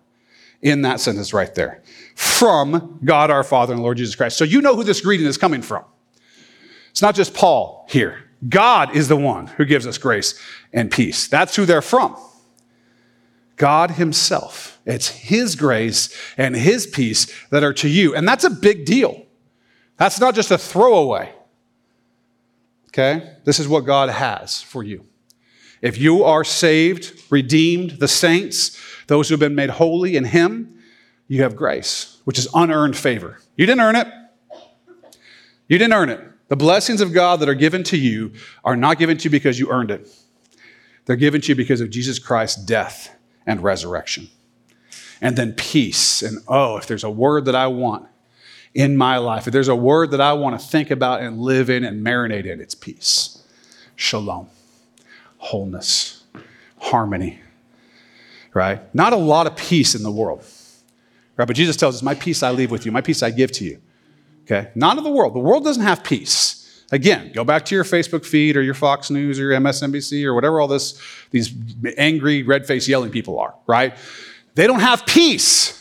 [0.62, 1.82] in that sentence right there.
[2.16, 4.38] From God our Father and Lord Jesus Christ.
[4.38, 5.84] So you know who this greeting is coming from.
[6.92, 8.24] It's not just Paul here.
[8.48, 10.40] God is the one who gives us grace
[10.72, 11.28] and peace.
[11.28, 12.16] That's who they're from.
[13.58, 14.80] God Himself.
[14.86, 18.16] It's His grace and His peace that are to you.
[18.16, 19.26] And that's a big deal.
[19.98, 21.34] That's not just a throwaway.
[22.90, 23.36] Okay?
[23.46, 25.06] This is what God has for you.
[25.82, 30.80] If you are saved, redeemed, the saints, those who have been made holy in Him,
[31.28, 33.40] you have grace, which is unearned favor.
[33.56, 34.08] You didn't earn it.
[35.68, 36.20] You didn't earn it.
[36.48, 39.60] The blessings of God that are given to you are not given to you because
[39.60, 40.10] you earned it.
[41.06, 44.30] They're given to you because of Jesus Christ's death and resurrection.
[45.22, 46.24] And then peace.
[46.24, 48.08] And oh, if there's a word that I want
[48.74, 51.70] in my life, if there's a word that I want to think about and live
[51.70, 53.44] in and marinate in, it's peace,
[53.96, 54.48] shalom,
[55.38, 56.24] wholeness,
[56.78, 57.42] harmony,
[58.54, 58.94] right?
[58.94, 60.46] Not a lot of peace in the world
[61.40, 61.48] Right?
[61.48, 63.64] But Jesus tells us, My peace I leave with you, my peace I give to
[63.64, 63.82] you.
[64.44, 64.72] Okay?
[64.76, 65.34] Not of the world.
[65.34, 66.84] The world doesn't have peace.
[66.92, 70.34] Again, go back to your Facebook feed or your Fox News or your MSNBC or
[70.34, 71.00] whatever all this,
[71.32, 71.54] these
[71.98, 73.96] angry, red faced yelling people are, right?
[74.56, 75.79] They don't have peace,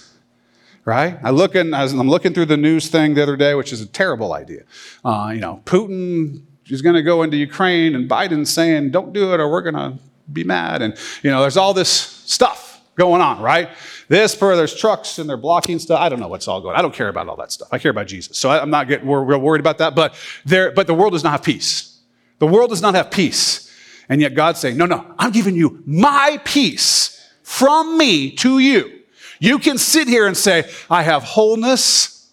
[0.84, 1.18] right?
[1.22, 3.86] I look in, I'm looking through the news thing the other day, which is a
[3.86, 4.62] terrible idea.
[5.04, 9.34] Uh, you know, Putin is going to go into Ukraine and Biden's saying, don't do
[9.34, 9.98] it or we're going to
[10.32, 10.82] be mad.
[10.82, 13.70] And, you know, there's all this stuff going on, right?
[14.08, 16.00] This, for there's trucks and they're blocking stuff.
[16.00, 16.74] I don't know what's all going.
[16.74, 16.78] on.
[16.78, 17.68] I don't care about all that stuff.
[17.70, 18.36] I care about Jesus.
[18.36, 19.94] So I, am not getting real worried about that.
[19.94, 20.14] But
[20.44, 22.00] there, but the world does not have peace.
[22.38, 23.64] The world does not have peace.
[24.08, 28.97] And yet God's saying, no, no, I'm giving you my peace from me to you.
[29.40, 32.30] You can sit here and say, I have wholeness.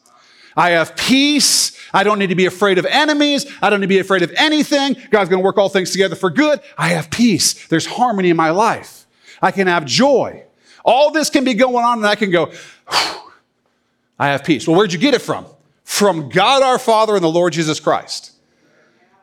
[0.57, 1.77] I have peace.
[1.93, 3.45] I don't need to be afraid of enemies.
[3.61, 4.95] I don't need to be afraid of anything.
[5.11, 6.61] God's going to work all things together for good.
[6.77, 7.67] I have peace.
[7.67, 9.05] There's harmony in my life.
[9.41, 10.43] I can have joy.
[10.83, 12.51] All this can be going on, and I can go,
[12.87, 14.67] I have peace.
[14.67, 15.45] Well, where'd you get it from?
[15.83, 18.31] From God our Father and the Lord Jesus Christ.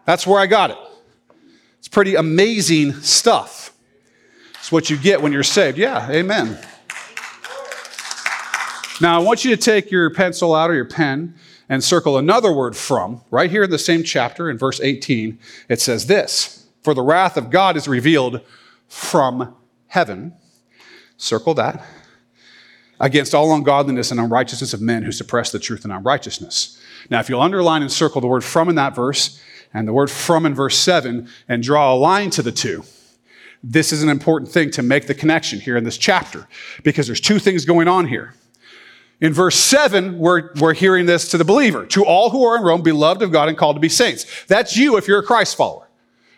[0.04, 0.78] That's where I got it.
[1.78, 3.72] It's pretty amazing stuff.
[4.58, 5.78] It's what you get when you're saved.
[5.78, 6.58] Yeah, amen.
[9.02, 11.34] Now, I want you to take your pencil out or your pen
[11.68, 13.20] and circle another word from.
[13.30, 15.38] Right here in the same chapter, in verse 18,
[15.68, 18.40] it says this For the wrath of God is revealed
[18.86, 19.56] from
[19.88, 20.34] heaven
[21.22, 21.84] Circle that.
[22.98, 26.80] Against all ungodliness and unrighteousness of men who suppress the truth and unrighteousness.
[27.10, 29.40] Now, if you'll underline and circle the word from in that verse
[29.72, 32.82] and the word from in verse 7 and draw a line to the two,
[33.62, 36.48] this is an important thing to make the connection here in this chapter
[36.82, 38.34] because there's two things going on here.
[39.22, 42.64] In verse 7, we're, we're hearing this to the believer to all who are in
[42.64, 44.26] Rome, beloved of God and called to be saints.
[44.48, 45.88] That's you if you're a Christ follower.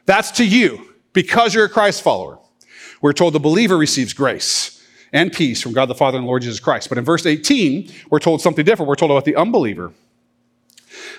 [0.04, 2.38] That's to you because you're a Christ follower.
[3.00, 6.60] We're told the believer receives grace and peace from God the Father and Lord Jesus
[6.60, 6.90] Christ.
[6.90, 8.86] But in verse 18, we're told something different.
[8.86, 9.94] We're told about the unbeliever,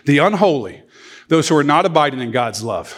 [0.05, 0.83] the unholy,
[1.29, 2.95] those who are not abiding in God's love.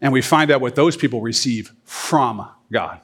[0.00, 3.00] And we find out what those people receive from God.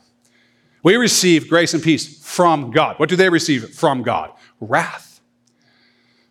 [0.84, 3.00] We receive grace and peace from God.
[3.00, 4.32] What do they receive from God?
[4.62, 5.20] Wrath.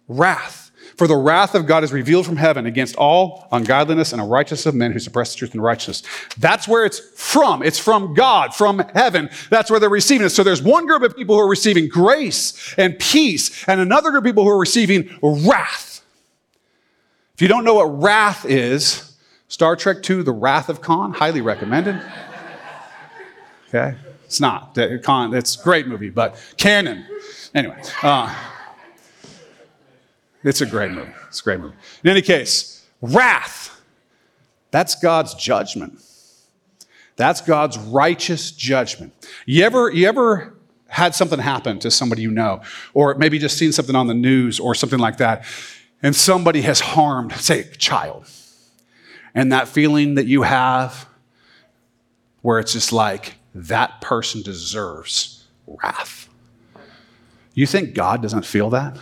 [0.07, 0.71] Wrath.
[0.97, 4.75] For the wrath of God is revealed from heaven against all ungodliness and unrighteousness of
[4.75, 6.03] men who suppress the truth and righteousness.
[6.37, 7.63] That's where it's from.
[7.63, 9.29] It's from God, from heaven.
[9.49, 10.31] That's where they're receiving it.
[10.31, 14.23] So there's one group of people who are receiving grace and peace, and another group
[14.23, 16.03] of people who are receiving wrath.
[17.33, 19.17] If you don't know what wrath is,
[19.47, 22.01] Star Trek II, The Wrath of Khan, highly recommended.
[23.73, 23.95] Okay?
[24.25, 24.77] It's not.
[25.01, 27.05] Khan, it's a great movie, but canon.
[27.53, 27.81] Anyway.
[28.01, 28.33] Uh,
[30.43, 31.11] it's a great movie.
[31.27, 31.75] It's a great movie.
[32.03, 33.81] In any case, wrath,
[34.71, 36.01] that's God's judgment.
[37.15, 39.13] That's God's righteous judgment.
[39.45, 40.55] You ever, you ever
[40.87, 42.61] had something happen to somebody you know,
[42.93, 45.45] or maybe just seen something on the news or something like that,
[46.01, 48.25] and somebody has harmed, say, a child,
[49.35, 51.07] and that feeling that you have
[52.41, 56.27] where it's just like, that person deserves wrath.
[57.61, 58.97] You think God doesn't feel that?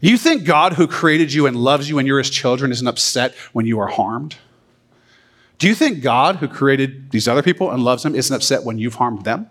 [0.00, 3.34] You think God, who created you and loves you and you're his children, isn't upset
[3.52, 4.36] when you are harmed?
[5.58, 8.78] Do you think God, who created these other people and loves them, isn't upset when
[8.78, 9.50] you've harmed them?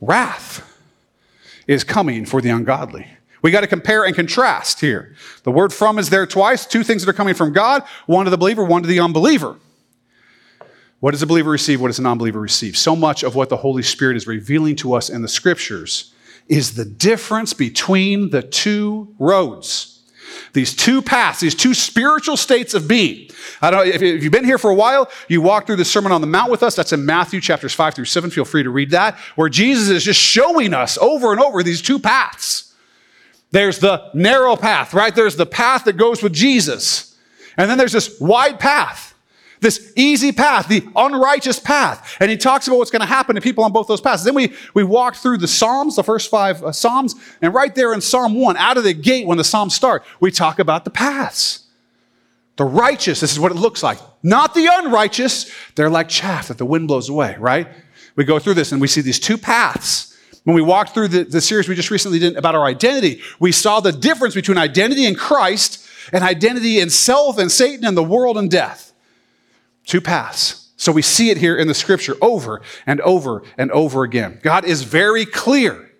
[0.00, 0.78] Wrath
[1.66, 3.08] is coming for the ungodly.
[3.42, 5.16] We got to compare and contrast here.
[5.42, 8.30] The word from is there twice, two things that are coming from God, one to
[8.30, 9.56] the believer, one to the unbeliever.
[11.00, 11.80] What does a believer receive?
[11.80, 12.76] What does a non believer receive?
[12.76, 16.14] So much of what the Holy Spirit is revealing to us in the scriptures
[16.48, 19.90] is the difference between the two roads.
[20.52, 23.28] These two paths, these two spiritual states of being.
[23.60, 26.20] I don't if you've been here for a while, you walked through the Sermon on
[26.20, 26.76] the Mount with us.
[26.76, 28.30] That's in Matthew chapters 5 through 7.
[28.30, 31.82] Feel free to read that, where Jesus is just showing us over and over these
[31.82, 32.74] two paths.
[33.50, 35.14] There's the narrow path, right?
[35.14, 37.16] There's the path that goes with Jesus.
[37.56, 39.13] And then there's this wide path
[39.64, 42.16] this easy path, the unrighteous path.
[42.20, 44.22] And he talks about what's going to happen to people on both those paths.
[44.22, 47.94] Then we, we walked through the Psalms, the first five uh, Psalms, and right there
[47.94, 50.90] in Psalm 1, out of the gate when the Psalms start, we talk about the
[50.90, 51.64] paths.
[52.56, 53.98] The righteous, this is what it looks like.
[54.22, 55.50] Not the unrighteous.
[55.74, 57.66] They're like chaff that the wind blows away, right?
[58.14, 60.16] We go through this and we see these two paths.
[60.44, 63.50] When we walked through the, the series we just recently did about our identity, we
[63.50, 68.04] saw the difference between identity in Christ and identity in self and Satan and the
[68.04, 68.92] world and death.
[69.84, 70.72] Two paths.
[70.76, 74.40] So we see it here in the scripture over and over and over again.
[74.42, 75.90] God is very clear.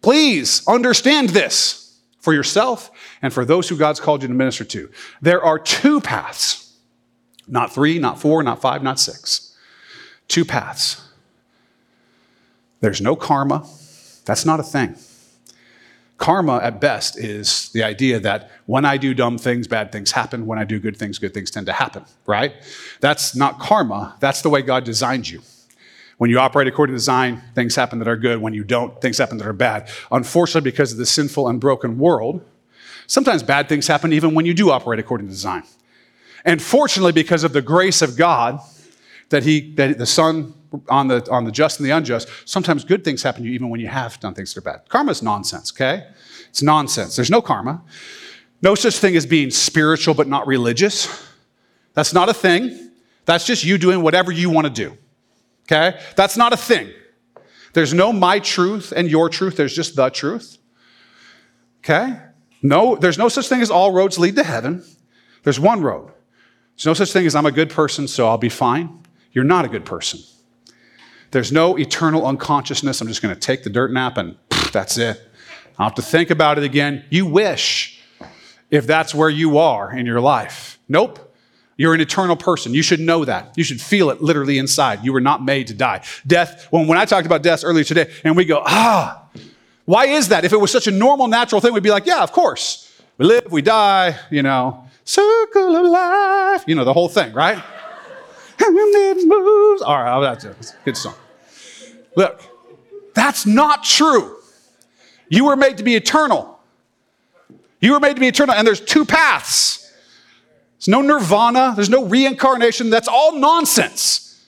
[0.00, 2.90] Please understand this for yourself
[3.22, 4.90] and for those who God's called you to minister to.
[5.20, 6.76] There are two paths,
[7.48, 9.56] not three, not four, not five, not six.
[10.28, 11.02] Two paths.
[12.80, 13.66] There's no karma,
[14.24, 14.96] That's not a thing.
[16.18, 20.46] Karma, at best, is the idea that when I do dumb things, bad things happen.
[20.46, 22.54] When I do good things, good things tend to happen, right?
[23.00, 24.16] That's not karma.
[24.20, 25.42] That's the way God designed you.
[26.18, 28.40] When you operate according to design, things happen that are good.
[28.40, 29.90] When you don't, things happen that are bad.
[30.10, 32.42] Unfortunately, because of the sinful and broken world,
[33.06, 35.64] sometimes bad things happen even when you do operate according to design.
[36.46, 38.60] And fortunately, because of the grace of God,
[39.28, 40.54] that he that the Son
[40.88, 43.68] on the on the just and the unjust, sometimes good things happen to you even
[43.68, 44.88] when you have done things that are bad.
[44.88, 46.06] Karma is nonsense, okay?
[46.48, 47.16] It's nonsense.
[47.16, 47.82] There's no karma.
[48.62, 51.24] No such thing as being spiritual but not religious.
[51.94, 52.90] That's not a thing.
[53.24, 54.96] That's just you doing whatever you want to do.
[55.64, 55.98] Okay?
[56.16, 56.90] That's not a thing.
[57.72, 60.58] There's no my truth and your truth, there's just the truth.
[61.80, 62.18] Okay?
[62.62, 64.82] No, there's no such thing as all roads lead to heaven.
[65.42, 66.10] There's one road.
[66.76, 69.02] There's no such thing as I'm a good person, so I'll be fine.
[69.32, 70.20] You're not a good person.
[71.30, 73.00] There's no eternal unconsciousness.
[73.00, 75.20] I'm just going to take the dirt nap and pff, that's it.
[75.78, 77.04] I don't have to think about it again.
[77.10, 78.00] You wish
[78.70, 80.78] if that's where you are in your life.
[80.88, 81.22] Nope.
[81.76, 82.72] You're an eternal person.
[82.72, 83.52] You should know that.
[83.56, 85.04] You should feel it literally inside.
[85.04, 86.02] You were not made to die.
[86.26, 89.28] Death, when, when I talked about death earlier today, and we go, ah,
[89.84, 90.44] why is that?
[90.46, 92.90] If it was such a normal, natural thing, we'd be like, yeah, of course.
[93.18, 97.62] We live, we die, you know, circle of life, you know, the whole thing, right?
[98.58, 99.82] It moves.
[99.82, 101.14] All right, that's a good song.
[102.16, 102.42] Look,
[103.14, 104.36] that's not true.
[105.28, 106.58] You were made to be eternal.
[107.80, 109.92] You were made to be eternal, and there's two paths.
[110.78, 112.90] There's no nirvana, there's no reincarnation.
[112.90, 114.44] That's all nonsense.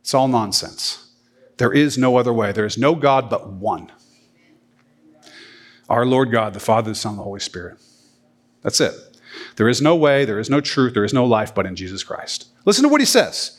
[0.00, 1.10] It's all nonsense.
[1.58, 2.52] There is no other way.
[2.52, 3.92] There is no God but one.
[5.88, 7.78] Our Lord God, the Father, the Son, the Holy Spirit.
[8.62, 8.94] That's it.
[9.56, 12.02] There is no way, there is no truth, there is no life but in Jesus
[12.02, 12.46] Christ.
[12.68, 13.58] Listen to what he says.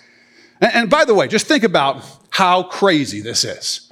[0.62, 3.91] And, and by the way, just think about how crazy this is.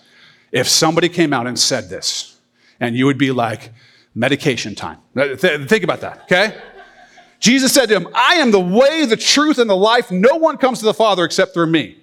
[0.52, 2.40] If somebody came out and said this,
[2.80, 3.72] and you would be like,
[4.14, 5.00] medication time.
[5.16, 6.56] Think about that, okay?
[7.40, 10.12] Jesus said to him, I am the way, the truth, and the life.
[10.12, 11.98] No one comes to the Father except through me.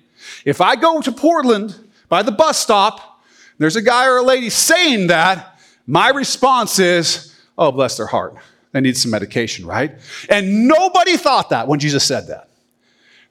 [0.44, 3.22] If I go to Portland by the bus stop,
[3.58, 8.34] there's a guy or a lady saying that, my response is, oh, bless their heart.
[8.72, 10.00] They need some medication, right?
[10.28, 12.48] And nobody thought that when Jesus said that.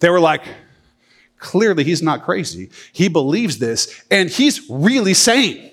[0.04, 0.44] They were like,
[1.38, 2.70] clearly he's not crazy.
[2.92, 5.72] He believes this, and he's really sane,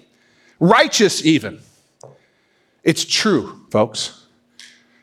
[0.60, 1.58] righteous even.
[2.84, 4.24] It's true, folks.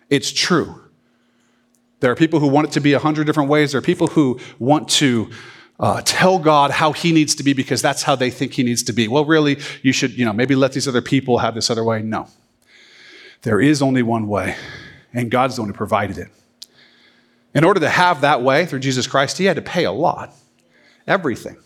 [0.10, 0.82] It's true.
[2.00, 3.74] There are people who want it to be a hundred different ways.
[3.74, 5.30] There are people who want to
[5.78, 8.82] uh, tell God how he needs to be because that's how they think he needs
[8.84, 9.10] to be.
[9.10, 12.02] Well, really, you should, you know, maybe let these other people have this other way.
[12.02, 12.30] No.
[13.42, 14.56] There is only one way,
[15.14, 16.30] and God's the one who provided it.
[17.54, 20.34] In order to have that way through Jesus Christ, he had to pay a lot.
[21.08, 21.58] Everything.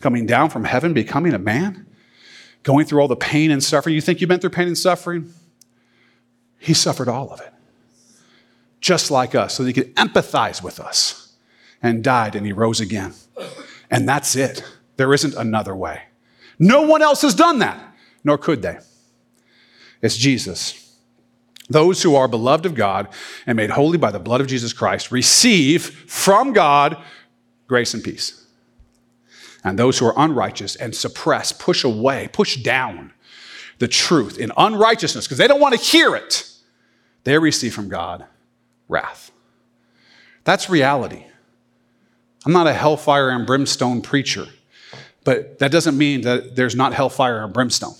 [0.00, 1.86] Coming down from heaven, becoming a man,
[2.62, 3.94] going through all the pain and suffering.
[3.94, 5.34] You think you've been through pain and suffering?
[6.58, 7.52] He suffered all of it
[8.80, 11.34] just like us, so that he could empathize with us
[11.82, 13.12] and died and he rose again.
[13.90, 14.64] And that's it.
[14.96, 16.02] There isn't another way.
[16.58, 18.78] No one else has done that, nor could they.
[20.02, 20.89] It's Jesus.
[21.70, 23.08] Those who are beloved of God
[23.46, 27.00] and made holy by the blood of Jesus Christ receive from God
[27.68, 28.44] grace and peace.
[29.62, 33.12] And those who are unrighteous and suppress, push away, push down
[33.78, 36.50] the truth in unrighteousness because they don't want to hear it,
[37.24, 38.26] they receive from God
[38.88, 39.30] wrath.
[40.44, 41.24] That's reality.
[42.44, 44.46] I'm not a hellfire and brimstone preacher,
[45.24, 47.94] but that doesn't mean that there's not hellfire and brimstone.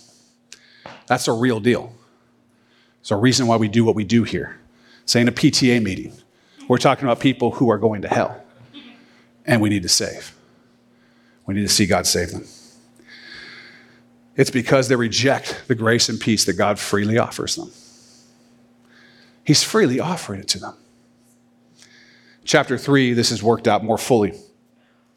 [1.07, 1.93] That's a real deal.
[3.01, 4.57] It's a reason why we do what we do here.
[5.05, 6.13] Say in a PTA meeting,
[6.67, 8.41] we're talking about people who are going to hell,
[9.45, 10.33] and we need to save.
[11.45, 12.45] We need to see God save them.
[14.35, 17.71] It's because they reject the grace and peace that God freely offers them.
[19.43, 20.75] He's freely offering it to them.
[22.45, 24.33] Chapter 3, this is worked out more fully,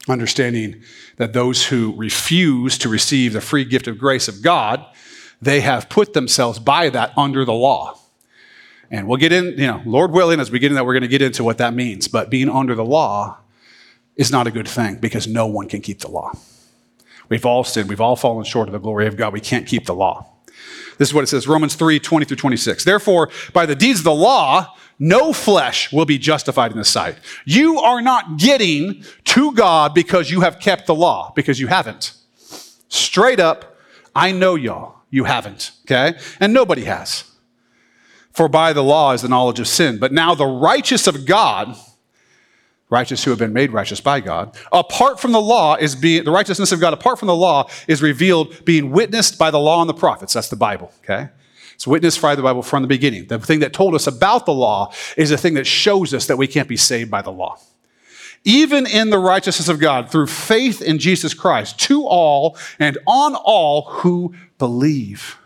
[0.08, 0.82] understanding
[1.16, 4.84] that those who refuse to receive the free gift of grace of God,
[5.44, 7.98] they have put themselves by that under the law.
[8.90, 11.02] And we'll get in, you know, Lord willing, as we get in that, we're going
[11.02, 12.06] to get into what that means.
[12.06, 13.38] But being under the law
[14.16, 16.32] is not a good thing because no one can keep the law.
[17.28, 17.88] We've all sinned.
[17.88, 19.32] We've all fallen short of the glory of God.
[19.32, 20.26] We can't keep the law.
[20.98, 22.84] This is what it says Romans 3 20 through 26.
[22.84, 27.16] Therefore, by the deeds of the law, no flesh will be justified in the sight.
[27.44, 32.12] You are not getting to God because you have kept the law, because you haven't.
[32.88, 33.76] Straight up,
[34.14, 36.18] I know y'all, you haven't, okay?
[36.40, 37.22] And nobody has.
[38.32, 39.98] For by the law is the knowledge of sin.
[39.98, 41.76] But now the righteous of God,
[42.90, 44.58] righteous who have been made righteous by God.
[44.72, 48.02] Apart from the law is being the righteousness of God apart from the law is
[48.02, 50.32] revealed being witnessed by the law and the prophets.
[50.32, 51.28] That's the Bible, okay?
[51.76, 53.28] It's witnessed by the Bible from the beginning.
[53.28, 56.38] The thing that told us about the law is the thing that shows us that
[56.38, 57.58] we can't be saved by the law.
[58.44, 63.34] Even in the righteousness of God through faith in Jesus Christ to all and on
[63.34, 65.38] all who believe.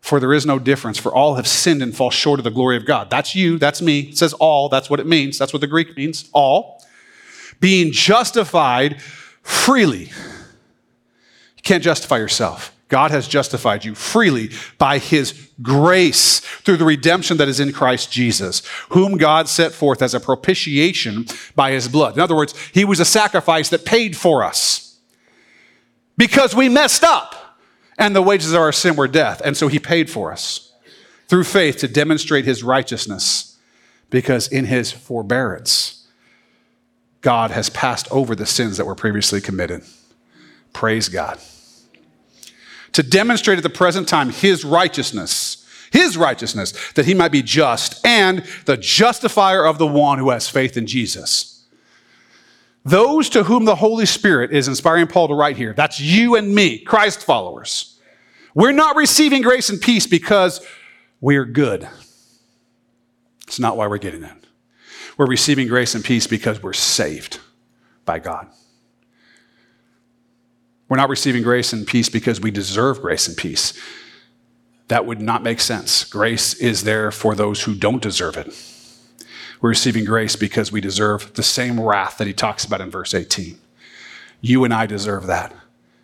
[0.00, 2.76] For there is no difference, for all have sinned and fall short of the glory
[2.76, 3.10] of God.
[3.10, 4.00] That's you, that's me.
[4.00, 5.38] It says all, that's what it means.
[5.38, 6.82] That's what the Greek means, all.
[7.60, 9.02] Being justified
[9.42, 10.04] freely.
[10.04, 12.74] You can't justify yourself.
[12.90, 18.12] God has justified you freely by his grace through the redemption that is in Christ
[18.12, 22.14] Jesus, whom God set forth as a propitiation by his blood.
[22.14, 24.98] In other words, he was a sacrifice that paid for us
[26.18, 27.56] because we messed up
[27.96, 29.40] and the wages of our sin were death.
[29.44, 30.72] And so he paid for us
[31.28, 33.56] through faith to demonstrate his righteousness
[34.10, 36.08] because in his forbearance,
[37.20, 39.84] God has passed over the sins that were previously committed.
[40.72, 41.38] Praise God.
[42.92, 48.04] To demonstrate at the present time his righteousness, his righteousness, that he might be just
[48.04, 51.64] and the justifier of the one who has faith in Jesus.
[52.84, 56.54] Those to whom the Holy Spirit is inspiring Paul to write here, that's you and
[56.54, 57.90] me, Christ followers
[58.54, 60.64] we're not receiving grace and peace because
[61.20, 61.88] we're good.
[63.46, 64.32] It's not why we're getting it.
[65.16, 67.40] We're receiving grace and peace because we're saved
[68.04, 68.48] by God.
[70.90, 73.80] We're not receiving grace and peace because we deserve grace and peace.
[74.88, 76.02] That would not make sense.
[76.02, 78.52] Grace is there for those who don't deserve it.
[79.60, 83.14] We're receiving grace because we deserve the same wrath that he talks about in verse
[83.14, 83.56] 18.
[84.40, 85.54] You and I deserve that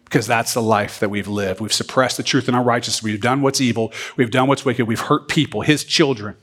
[0.04, 1.60] because that's the life that we've lived.
[1.60, 3.02] We've suppressed the truth in our righteousness.
[3.02, 3.92] We've done what's evil.
[4.16, 4.86] We've done what's wicked.
[4.86, 6.36] We've hurt people, his children.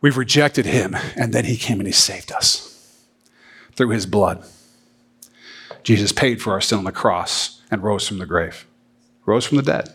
[0.00, 3.04] We've rejected him, and then he came and he saved us
[3.74, 4.42] through his blood.
[5.82, 8.66] Jesus paid for our sin on the cross and rose from the grave,
[9.26, 9.90] rose from the dead.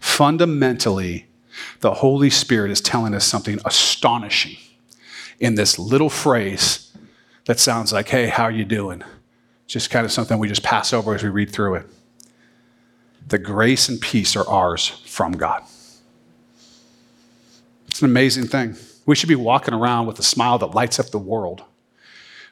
[0.00, 1.26] Fundamentally,
[1.80, 4.56] the Holy Spirit is telling us something astonishing
[5.38, 6.92] in this little phrase
[7.46, 9.02] that sounds like, hey, how are you doing?
[9.66, 11.86] just kind of something we just pass over as we read through it.
[13.26, 15.62] The grace and peace are ours from God.
[17.88, 18.76] It's an amazing thing.
[19.04, 21.64] We should be walking around with a smile that lights up the world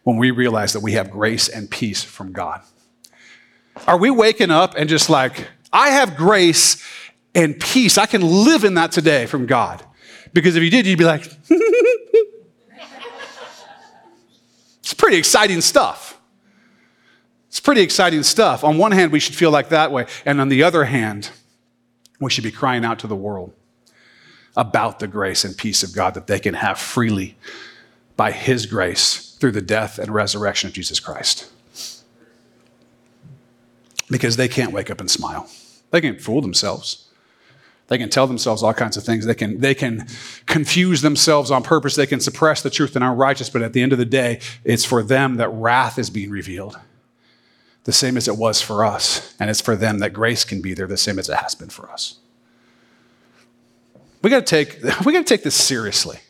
[0.04, 2.62] when we realize that we have grace and peace from God.
[3.86, 6.82] Are we waking up and just like, I have grace
[7.34, 7.98] and peace.
[7.98, 9.84] I can live in that today from God.
[10.32, 11.26] Because if you did, you'd be like,
[14.80, 16.20] it's pretty exciting stuff.
[17.48, 18.64] It's pretty exciting stuff.
[18.64, 20.06] On one hand, we should feel like that way.
[20.24, 21.30] And on the other hand,
[22.20, 23.52] we should be crying out to the world
[24.56, 27.36] about the grace and peace of God that they can have freely
[28.16, 31.52] by His grace through the death and resurrection of Jesus Christ.
[34.08, 35.50] Because they can't wake up and smile.
[35.90, 37.10] They can fool themselves.
[37.88, 39.26] They can tell themselves all kinds of things.
[39.26, 40.06] They can, they can
[40.46, 41.94] confuse themselves on purpose.
[41.94, 44.40] They can suppress the truth and are righteous, but at the end of the day,
[44.64, 46.78] it's for them that wrath is being revealed
[47.82, 49.34] the same as it was for us.
[49.38, 51.68] And it's for them that grace can be there the same as it has been
[51.68, 52.16] for us.
[54.22, 56.20] We got to take, we got to take this seriously.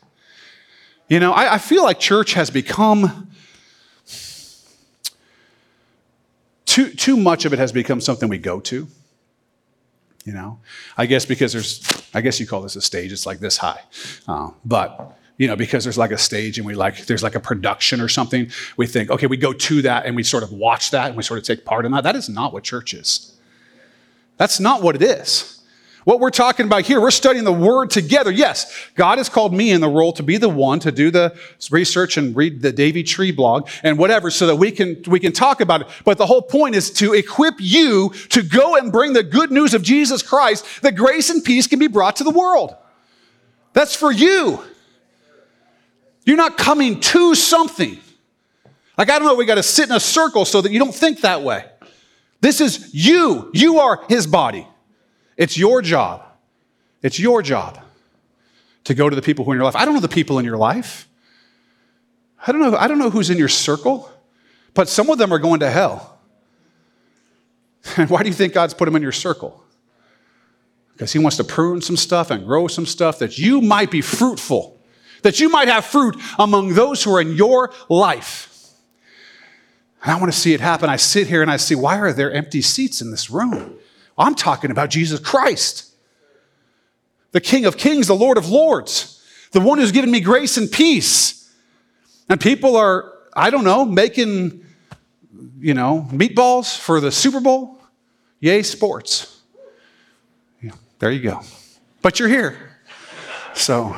[1.09, 3.29] You know, I, I feel like church has become
[6.65, 8.89] too, too much of it has become something we go to.
[10.25, 10.59] You know,
[10.97, 13.81] I guess because there's, I guess you call this a stage, it's like this high.
[14.27, 17.41] Uh, but you know, because there's like a stage and we like, there's like a
[17.41, 20.93] production or something, we think, okay, we go to that and we sort of watch
[20.93, 22.05] that and we sort of take part in that.
[22.05, 23.37] That is not what church is.
[24.37, 25.54] That's not what it is.
[26.05, 28.31] What we're talking about here, we're studying the word together.
[28.31, 31.35] Yes, God has called me in the role to be the one to do the
[31.71, 35.33] research and read the Davey Tree blog and whatever so that we can, we can
[35.33, 35.87] talk about it.
[36.05, 39.73] But the whole point is to equip you to go and bring the good news
[39.73, 42.77] of Jesus Christ that grace and peace can be brought to the world.
[43.73, 44.63] That's for you.
[46.27, 47.99] You're not coming to something.
[48.99, 50.95] Like, I don't know, we got to sit in a circle so that you don't
[50.95, 51.65] think that way.
[52.41, 53.51] This is you.
[53.55, 54.67] You are his body.
[55.37, 56.25] It's your job.
[57.03, 57.81] It's your job
[58.85, 59.77] to go to the people who are in your life.
[59.77, 61.09] I don't know the people in your life.
[62.47, 64.11] I don't know, I don't know who's in your circle,
[64.75, 66.19] but some of them are going to hell.
[67.97, 69.63] And why do you think God's put them in your circle?
[70.93, 74.01] Because he wants to prune some stuff and grow some stuff that you might be
[74.01, 74.75] fruitful
[75.25, 78.51] that you might have fruit among those who are in your life.
[80.03, 80.89] And I want to see it happen.
[80.89, 83.75] I sit here and I see, why are there empty seats in this room?
[84.17, 85.93] I'm talking about Jesus Christ,
[87.33, 90.71] the King of Kings, the Lord of Lords, the one who's given me grace and
[90.71, 91.53] peace.
[92.29, 94.65] And people are, I don't know, making,
[95.59, 97.81] you know, meatballs for the Super Bowl.
[98.41, 99.41] Yay, sports.
[100.63, 101.41] Yeah, there you go.
[102.03, 102.57] But you're here.
[103.55, 103.97] So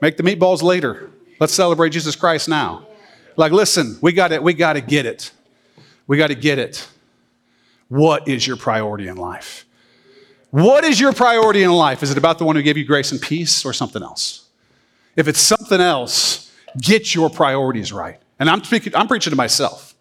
[0.00, 1.10] make the meatballs later.
[1.38, 2.86] Let's celebrate Jesus Christ now.
[3.36, 4.42] Like, listen, we got it.
[4.42, 5.32] We got to get it.
[6.06, 6.86] We got to get it.
[7.90, 9.66] What is your priority in life?
[10.50, 12.04] What is your priority in life?
[12.04, 14.48] Is it about the one who gave you grace and peace or something else?
[15.16, 18.20] If it's something else, get your priorities right.
[18.38, 19.96] And I'm, speaking, I'm preaching to myself.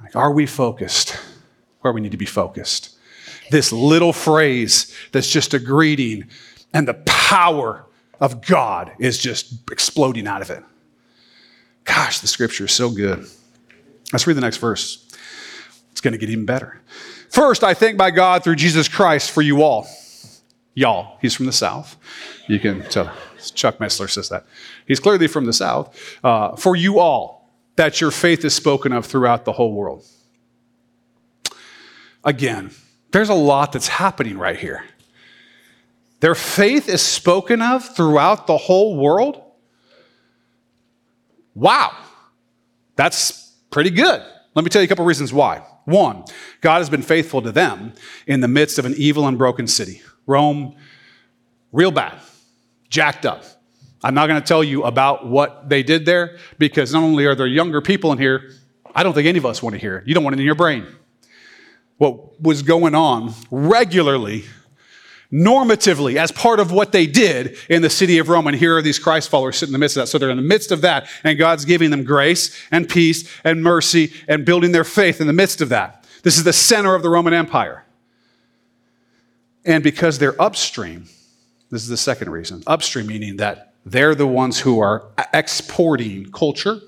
[0.00, 1.18] Like, are we focused
[1.80, 2.96] where we need to be focused?
[3.50, 6.28] This little phrase that's just a greeting,
[6.72, 7.86] and the power
[8.20, 10.62] of God is just exploding out of it.
[11.82, 13.26] Gosh, the scripture is so good.
[14.12, 15.03] Let's read the next verse.
[15.94, 16.82] It's going to get even better.
[17.30, 19.86] First, I thank my God through Jesus Christ for you all.
[20.74, 21.18] Y'all.
[21.22, 21.96] He's from the South.
[22.48, 23.12] You can tell.
[23.54, 24.44] Chuck Missler says that.
[24.88, 26.18] He's clearly from the South.
[26.24, 30.04] Uh, for you all, that your faith is spoken of throughout the whole world.
[32.24, 32.72] Again,
[33.12, 34.84] there's a lot that's happening right here.
[36.18, 39.40] Their faith is spoken of throughout the whole world.
[41.54, 41.96] Wow,
[42.96, 44.24] that's pretty good.
[44.56, 45.64] Let me tell you a couple reasons why.
[45.84, 46.24] One,
[46.60, 47.92] God has been faithful to them
[48.26, 50.02] in the midst of an evil and broken city.
[50.26, 50.76] Rome,
[51.72, 52.18] real bad,
[52.88, 53.44] jacked up.
[54.02, 57.34] I'm not going to tell you about what they did there because not only are
[57.34, 58.50] there younger people in here,
[58.94, 60.06] I don't think any of us want to hear it.
[60.06, 60.86] You don't want it in your brain.
[61.96, 64.44] What was going on regularly
[65.34, 68.46] normatively as part of what they did in the city of Rome.
[68.46, 70.06] And here are these Christ followers sitting in the midst of that.
[70.06, 73.62] So they're in the midst of that, and God's giving them grace and peace and
[73.62, 76.06] mercy and building their faith in the midst of that.
[76.22, 77.84] This is the center of the Roman Empire.
[79.64, 81.06] And because they're upstream,
[81.70, 86.80] this is the second reason upstream, meaning that they're the ones who are exporting culture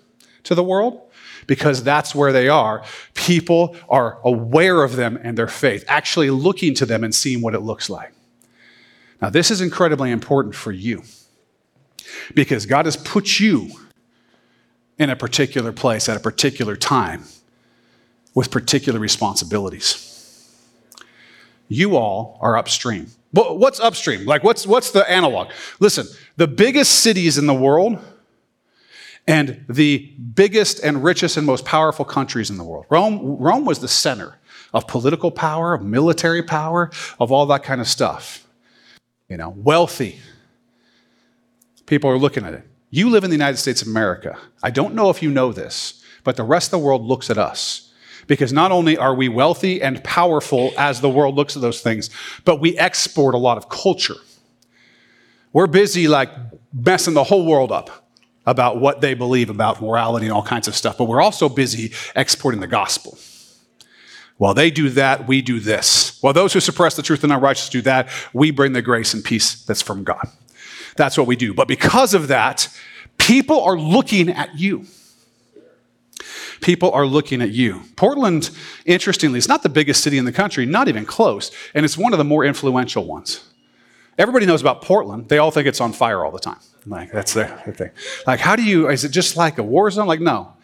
[0.45, 1.03] to the world
[1.47, 2.85] because that's where they are.
[3.15, 7.55] People are aware of them and their faith, actually looking to them and seeing what
[7.55, 8.13] it looks like.
[9.21, 11.03] Now, this is incredibly important for you
[12.35, 13.71] because God has put you
[14.99, 17.25] in a particular place at a particular time
[18.35, 20.03] with particular responsibilities.
[21.69, 23.09] You all are upstream.
[23.33, 24.25] What's upstream?
[24.25, 25.51] Like, what's, what's the analog?
[25.81, 26.07] Listen,
[26.37, 27.99] the biggest cities in the world
[29.27, 32.87] and the biggest and richest and most powerful countries in the world.
[32.89, 34.39] Rome, Rome was the center
[34.73, 38.46] of political power, of military power, of all that kind of stuff
[39.29, 40.19] you know, wealthy.
[41.87, 42.69] People are looking at it.
[42.91, 44.39] You live in the United States of America.
[44.63, 47.39] I don't know if you know this, but the rest of the world looks at
[47.39, 47.93] us.
[48.27, 52.11] Because not only are we wealthy and powerful as the world looks at those things,
[52.45, 54.17] but we export a lot of culture.
[55.53, 56.31] We're busy like
[56.73, 58.11] messing the whole world up
[58.45, 61.93] about what they believe about morality and all kinds of stuff, but we're also busy
[62.15, 63.17] exporting the gospel.
[64.39, 66.19] While they do that, we do this.
[66.21, 69.25] While those who suppress the truth and unrighteous do that, we bring the grace and
[69.25, 70.29] peace that's from God.
[70.97, 71.55] That's what we do.
[71.55, 72.69] But because of that,
[73.19, 74.87] people are looking at you.
[76.61, 77.83] People are looking at you.
[77.97, 78.51] Portland,
[78.85, 82.13] interestingly, is not the biggest city in the country, not even close, and it's one
[82.13, 83.45] of the more influential ones.
[84.19, 85.29] Everybody knows about Portland.
[85.29, 86.59] They all think it's on fire all the time.
[86.87, 87.91] Like, that's their thing.
[88.27, 90.07] Like, how do you, is it just like a war zone?
[90.07, 90.56] Like, no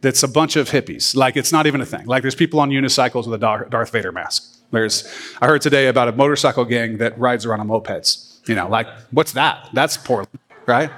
[0.00, 1.16] that's a bunch of hippies.
[1.16, 2.06] Like it's not even a thing.
[2.06, 4.52] Like there's people on unicycles with a Darth Vader mask.
[4.70, 8.46] There's, I heard today about a motorcycle gang that rides around on mopeds.
[8.48, 9.68] You know, like what's that?
[9.72, 10.90] That's Portland, right?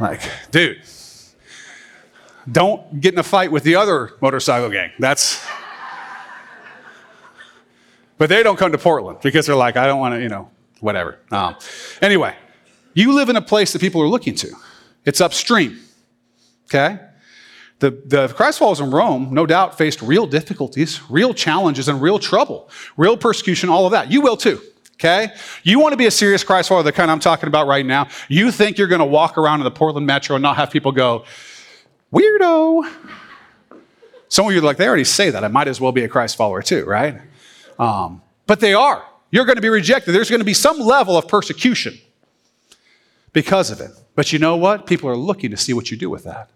[0.00, 0.82] Like, dude,
[2.50, 4.90] don't get in a fight with the other motorcycle gang.
[4.98, 5.44] That's,
[8.18, 10.50] but they don't come to Portland because they're like, I don't want to, you know,
[10.80, 11.18] whatever.
[11.30, 11.56] Um,
[12.02, 12.34] anyway,
[12.92, 14.54] you live in a place that people are looking to.
[15.04, 15.78] It's upstream.
[16.66, 16.98] Okay?
[17.80, 22.18] The, the Christ followers in Rome, no doubt, faced real difficulties, real challenges, and real
[22.18, 24.10] trouble, real persecution, all of that.
[24.10, 24.60] You will too.
[24.94, 25.28] Okay?
[25.64, 28.08] You want to be a serious Christ follower, the kind I'm talking about right now.
[28.28, 30.92] You think you're going to walk around in the Portland metro and not have people
[30.92, 31.24] go,
[32.12, 32.90] weirdo.
[34.28, 35.44] Some of you are like, they already say that.
[35.44, 37.20] I might as well be a Christ follower too, right?
[37.78, 39.04] Um, but they are.
[39.30, 40.12] You're going to be rejected.
[40.12, 41.98] There's going to be some level of persecution
[43.32, 43.90] because of it.
[44.14, 44.86] But you know what?
[44.86, 46.50] People are looking to see what you do with that.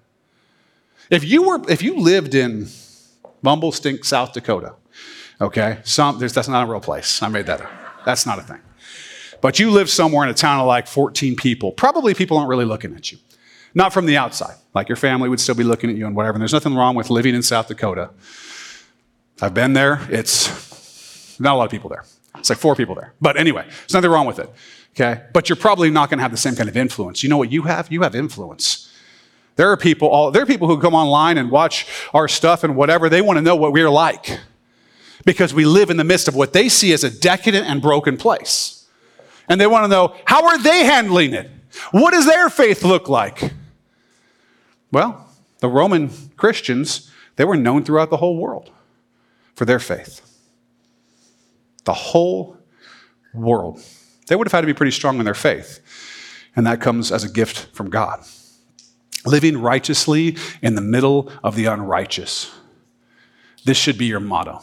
[1.11, 2.69] If you were, if you lived in
[3.43, 4.75] Mumble Stink, South Dakota,
[5.41, 7.23] okay, some, that's not a real place.
[7.23, 7.71] I made that up.
[8.05, 8.61] That's not a thing.
[9.41, 11.73] But you live somewhere in a town of like 14 people.
[11.73, 13.19] Probably people aren't really looking at you.
[13.75, 14.57] Not from the outside.
[14.75, 16.35] Like your family would still be looking at you and whatever.
[16.35, 18.11] And there's nothing wrong with living in South Dakota.
[19.41, 20.01] I've been there.
[20.11, 22.05] It's not a lot of people there.
[22.37, 23.13] It's like four people there.
[23.21, 24.51] But anyway, there's nothing wrong with it.
[24.93, 25.23] Okay?
[25.33, 27.23] But you're probably not going to have the same kind of influence.
[27.23, 27.93] You know what you have?
[27.93, 28.88] You have influence.
[29.59, 31.85] There are people, all, there are people who come online and watch
[32.15, 33.09] our stuff and whatever.
[33.09, 34.39] They want to know what we're like
[35.25, 38.17] because we live in the midst of what they see as a decadent and broken
[38.17, 38.87] place.
[39.49, 41.51] And they want to know how are they handling it?
[41.91, 43.53] What does their faith look like?
[44.93, 45.29] Well,
[45.59, 48.71] the Roman Christians, they were known throughout the whole world
[49.57, 50.21] for their faith.
[51.83, 52.57] The whole
[53.35, 53.83] world.
[54.29, 55.81] They would have had to be pretty strong in their faith.
[56.55, 58.25] And that comes as a gift from God.
[59.27, 62.55] Living righteously in the middle of the unrighteous.
[63.65, 64.63] This should be your motto.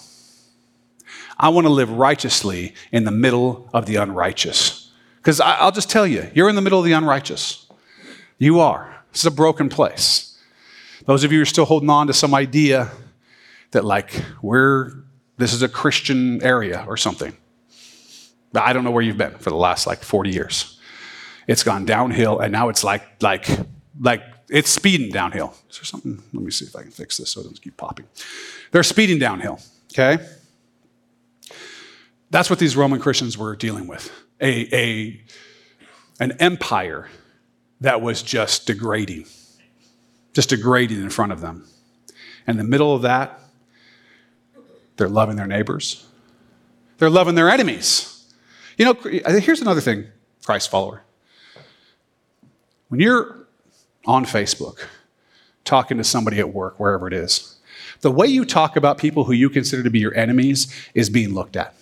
[1.38, 4.92] I want to live righteously in the middle of the unrighteous.
[5.18, 7.68] Because I'll just tell you, you're in the middle of the unrighteous.
[8.38, 9.04] You are.
[9.12, 10.38] This is a broken place.
[11.06, 12.92] Those of you who are still holding on to some idea
[13.72, 14.92] that, like, we're,
[15.38, 17.36] this is a Christian area or something.
[18.54, 20.80] I don't know where you've been for the last like 40 years.
[21.48, 23.48] It's gone downhill, and now it's like, like,
[24.00, 24.24] like,
[24.56, 25.54] it's speeding downhill.
[25.70, 26.24] Is there something?
[26.32, 28.06] Let me see if I can fix this so it doesn't keep popping.
[28.72, 29.60] They're speeding downhill,
[29.92, 30.26] okay?
[32.30, 35.22] That's what these Roman Christians were dealing with a, a,
[36.22, 37.10] an empire
[37.82, 39.26] that was just degrading,
[40.32, 41.68] just degrading in front of them.
[42.48, 43.42] In the middle of that,
[44.96, 46.06] they're loving their neighbors,
[46.98, 48.34] they're loving their enemies.
[48.78, 50.08] You know, here's another thing,
[50.46, 51.04] Christ follower.
[52.88, 53.45] When you're
[54.06, 54.86] on Facebook
[55.64, 57.58] talking to somebody at work, wherever it is,
[58.02, 61.34] the way you talk about people who you consider to be your enemies is being
[61.34, 61.74] looked at.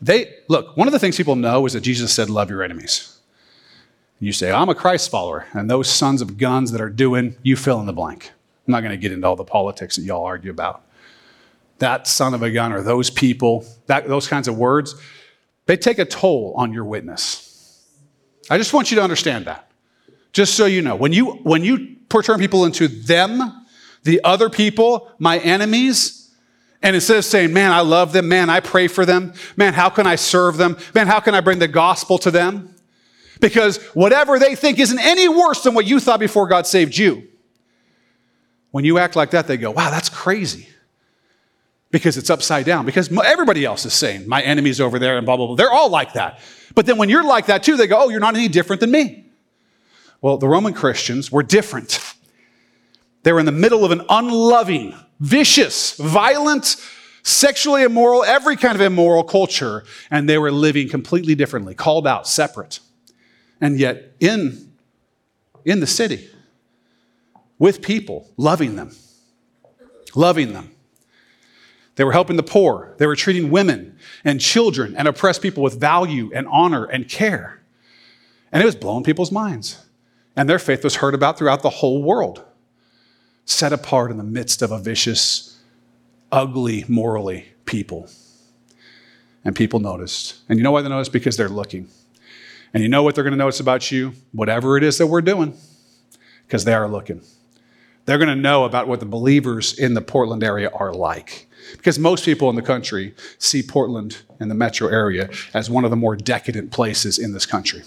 [0.00, 3.18] They look, one of the things people know is that Jesus said, Love your enemies.
[4.20, 7.54] You say, I'm a Christ follower, and those sons of guns that are doing, you
[7.54, 8.32] fill in the blank.
[8.66, 10.82] I'm not going to get into all the politics that y'all argue about.
[11.78, 14.96] That son of a gun or those people, that, those kinds of words,
[15.66, 17.84] they take a toll on your witness.
[18.50, 19.67] I just want you to understand that.
[20.32, 20.96] Just so you know.
[20.96, 23.66] When you when you turn people into them,
[24.04, 26.34] the other people, my enemies,
[26.82, 29.90] and instead of saying, man, I love them, man, I pray for them, man, how
[29.90, 30.76] can I serve them?
[30.94, 32.74] Man, how can I bring the gospel to them?
[33.40, 37.28] Because whatever they think isn't any worse than what you thought before God saved you.
[38.70, 40.68] When you act like that, they go, wow, that's crazy.
[41.90, 42.84] Because it's upside down.
[42.84, 45.56] Because everybody else is saying, my enemy's over there and blah, blah, blah.
[45.56, 46.40] They're all like that.
[46.74, 48.90] But then when you're like that too, they go, oh, you're not any different than
[48.90, 49.27] me.
[50.20, 52.00] Well, the Roman Christians were different.
[53.22, 56.76] They were in the middle of an unloving, vicious, violent,
[57.22, 62.26] sexually immoral, every kind of immoral culture, and they were living completely differently, called out,
[62.26, 62.80] separate.
[63.60, 64.72] And yet, in,
[65.64, 66.28] in the city,
[67.58, 68.92] with people, loving them,
[70.14, 70.70] loving them.
[71.96, 72.94] They were helping the poor.
[72.98, 77.60] They were treating women and children and oppressed people with value and honor and care.
[78.52, 79.84] And it was blowing people's minds.
[80.38, 82.44] And their faith was heard about throughout the whole world
[83.44, 85.58] set apart in the midst of a vicious,
[86.30, 88.08] ugly, morally people.
[89.44, 90.36] And people noticed.
[90.48, 91.12] And you know why they noticed?
[91.12, 91.88] Because they're looking.
[92.72, 94.12] And you know what they're going to notice about you?
[94.30, 95.54] Whatever it is that we're doing,
[96.46, 97.20] because they are looking.
[98.04, 101.48] They're going to know about what the believers in the Portland area are like.
[101.72, 105.90] Because most people in the country see Portland and the metro area as one of
[105.90, 107.82] the more decadent places in this country.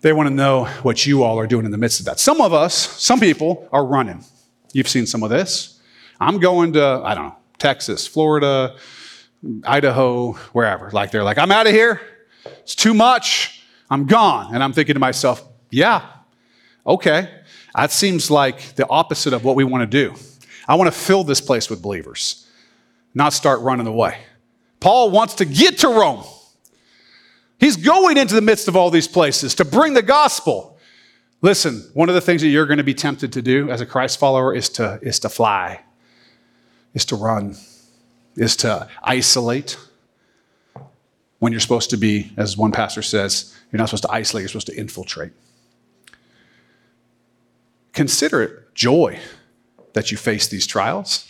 [0.00, 2.18] They want to know what you all are doing in the midst of that.
[2.18, 4.24] Some of us, some people, are running.
[4.72, 5.80] You've seen some of this.
[6.18, 8.76] I'm going to, I don't know, Texas, Florida,
[9.64, 10.90] Idaho, wherever.
[10.90, 12.00] Like they're like, I'm out of here.
[12.62, 13.62] It's too much.
[13.90, 14.54] I'm gone.
[14.54, 16.06] And I'm thinking to myself, yeah,
[16.86, 17.30] okay.
[17.74, 20.14] That seems like the opposite of what we want to do.
[20.66, 22.46] I want to fill this place with believers,
[23.14, 24.18] not start running away.
[24.78, 26.24] Paul wants to get to Rome.
[27.60, 30.78] He's going into the midst of all these places to bring the gospel.
[31.42, 33.86] Listen, one of the things that you're going to be tempted to do as a
[33.86, 35.82] Christ follower is to, is to fly,
[36.94, 37.56] is to run,
[38.34, 39.76] is to isolate.
[41.38, 44.48] When you're supposed to be, as one pastor says, you're not supposed to isolate, you're
[44.48, 45.32] supposed to infiltrate.
[47.92, 49.18] Consider it joy
[49.92, 51.29] that you face these trials.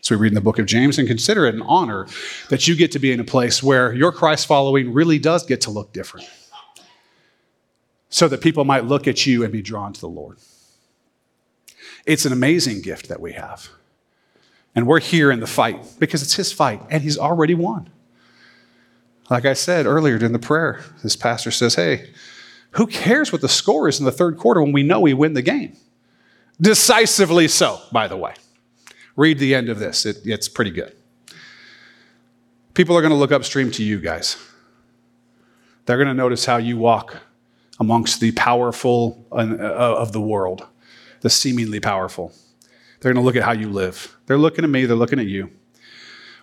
[0.00, 2.06] So we read in the book of James and consider it an honor
[2.48, 5.60] that you get to be in a place where your Christ following really does get
[5.62, 6.28] to look different.
[8.08, 10.38] So that people might look at you and be drawn to the Lord.
[12.06, 13.68] It's an amazing gift that we have.
[14.74, 17.90] And we're here in the fight because it's his fight and he's already won.
[19.28, 22.10] Like I said earlier during the prayer, this pastor says, Hey,
[22.72, 25.34] who cares what the score is in the third quarter when we know we win
[25.34, 25.76] the game?
[26.60, 28.34] Decisively so, by the way.
[29.16, 30.96] Read the end of this, it, it's pretty good.
[32.74, 34.36] People are going to look upstream to you guys.
[35.86, 37.16] They're going to notice how you walk
[37.80, 40.66] amongst the powerful uh, of the world,
[41.22, 42.32] the seemingly powerful.
[43.00, 44.16] They're going to look at how you live.
[44.26, 45.50] They're looking at me, they're looking at you.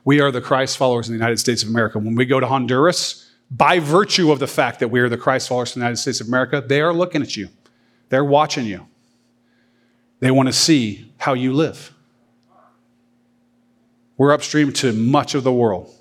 [0.03, 1.99] We are the Christ followers in the United States of America.
[1.99, 5.47] When we go to Honduras, by virtue of the fact that we are the Christ
[5.47, 7.49] followers in the United States of America, they are looking at you.
[8.09, 8.87] They're watching you.
[10.19, 11.93] They want to see how you live.
[14.17, 15.93] We're upstream to much of the world,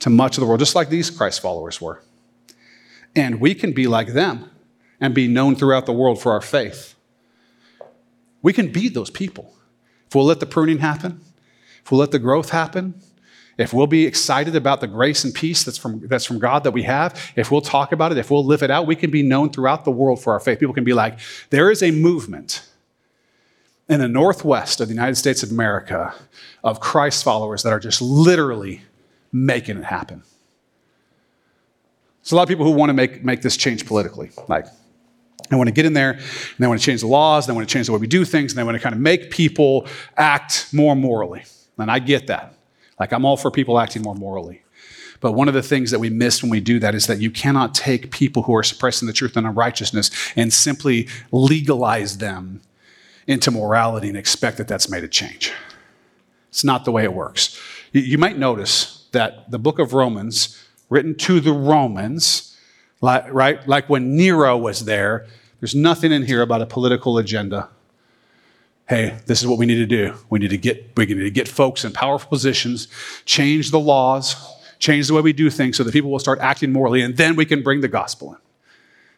[0.00, 2.02] to much of the world, just like these Christ followers were.
[3.14, 4.50] And we can be like them
[5.00, 6.94] and be known throughout the world for our faith.
[8.42, 9.54] We can be those people.
[10.08, 11.20] If we'll let the pruning happen,
[11.84, 13.00] if we'll let the growth happen,
[13.58, 16.72] if we'll be excited about the grace and peace that's from, that's from God that
[16.72, 19.22] we have, if we'll talk about it, if we'll live it out, we can be
[19.22, 20.58] known throughout the world for our faith.
[20.58, 21.18] People can be like,
[21.50, 22.68] there is a movement
[23.88, 26.14] in the northwest of the United States of America
[26.64, 28.82] of Christ followers that are just literally
[29.32, 30.22] making it happen.
[32.22, 34.30] There's a lot of people who want to make, make this change politically.
[34.48, 34.66] Like,
[35.48, 36.22] they want to get in there and
[36.58, 38.24] they want to change the laws, and they want to change the way we do
[38.24, 41.44] things, and they want to kind of make people act more morally.
[41.78, 42.54] And I get that.
[42.98, 44.62] Like, I'm all for people acting more morally.
[45.20, 47.30] But one of the things that we miss when we do that is that you
[47.30, 52.60] cannot take people who are suppressing the truth and unrighteousness and simply legalize them
[53.26, 55.52] into morality and expect that that's made a change.
[56.48, 57.60] It's not the way it works.
[57.92, 62.56] You might notice that the book of Romans, written to the Romans,
[63.02, 63.66] right?
[63.66, 65.26] Like when Nero was there,
[65.60, 67.68] there's nothing in here about a political agenda.
[68.88, 70.14] Hey, this is what we need to do.
[70.30, 72.88] We need to get, we need to get folks in powerful positions,
[73.24, 74.36] change the laws,
[74.78, 77.34] change the way we do things so that people will start acting morally, and then
[77.34, 78.38] we can bring the gospel in.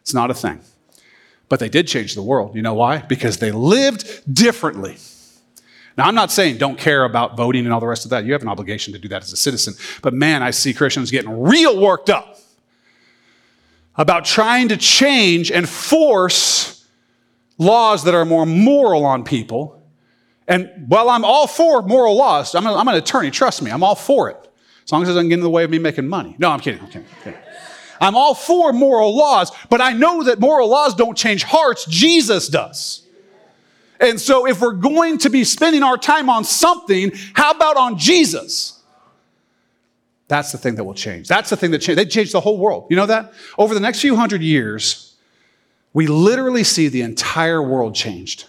[0.01, 0.61] It's not a thing.
[1.49, 2.55] But they did change the world.
[2.55, 2.99] You know why?
[2.99, 4.97] Because they lived differently.
[5.97, 8.23] Now, I'm not saying don't care about voting and all the rest of that.
[8.23, 9.73] You have an obligation to do that as a citizen.
[10.01, 12.37] But man, I see Christians getting real worked up
[13.95, 16.87] about trying to change and force
[17.57, 19.83] laws that are more moral on people.
[20.47, 23.83] And while I'm all for moral laws, I'm, a, I'm an attorney, trust me, I'm
[23.83, 24.37] all for it.
[24.85, 26.35] As long as it doesn't get in the way of me making money.
[26.39, 26.79] No, I'm kidding.
[26.79, 27.07] I'm kidding.
[27.17, 27.39] I'm kidding.
[27.99, 31.85] I'm all for moral laws, but I know that moral laws don't change hearts.
[31.85, 33.05] Jesus does.
[33.99, 37.97] And so if we're going to be spending our time on something, how about on
[37.97, 38.81] Jesus?
[40.29, 41.27] That's the thing that will change.
[41.27, 41.99] That's the thing that changed.
[41.99, 42.87] They changed the whole world.
[42.89, 43.33] You know that?
[43.57, 45.15] Over the next few hundred years,
[45.91, 48.45] we literally see the entire world changed.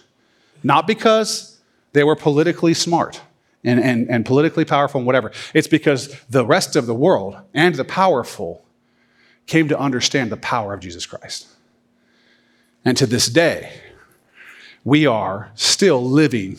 [0.63, 1.59] Not because
[1.93, 3.19] they were politically smart
[3.63, 5.31] and, and, and politically powerful and whatever.
[5.53, 8.63] It's because the rest of the world and the powerful
[9.47, 11.47] came to understand the power of Jesus Christ.
[12.85, 13.81] And to this day,
[14.83, 16.57] we are still living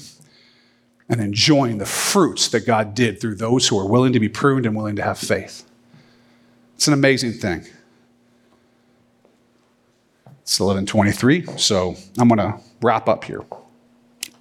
[1.08, 4.66] and enjoying the fruits that God did through those who are willing to be pruned
[4.66, 5.64] and willing to have faith.
[6.76, 7.66] It's an amazing thing.
[10.42, 13.42] It's 11:23, so I'm going to wrap up here.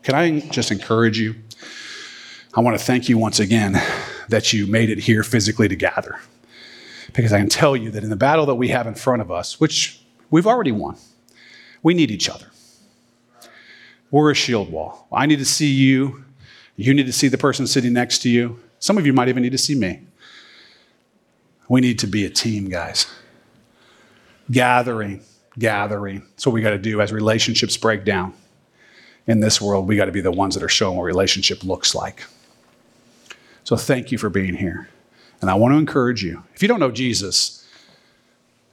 [0.04, 1.36] Can I just encourage you?
[2.54, 3.82] I want to thank you once again
[4.30, 6.20] that you made it here physically to gather.
[7.14, 9.32] Because I can tell you that in the battle that we have in front of
[9.32, 10.98] us, which we've already won,
[11.84, 12.48] we need each other.
[14.12, 15.08] We're a shield wall.
[15.12, 16.26] I need to see you.
[16.76, 18.60] You need to see the person sitting next to you.
[18.80, 20.02] Some of you might even need to see me.
[21.70, 23.08] We need to be a team, guys.
[24.50, 25.22] Gathering,
[25.58, 26.24] gathering.
[26.32, 28.34] That's what we got to do as relationships break down
[29.28, 29.88] in this world.
[29.88, 32.26] We got to be the ones that are showing what relationship looks like.
[33.64, 34.90] So thank you for being here.
[35.42, 37.68] And I want to encourage you if you don't know Jesus,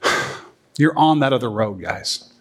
[0.77, 2.31] you're on that other road, guys.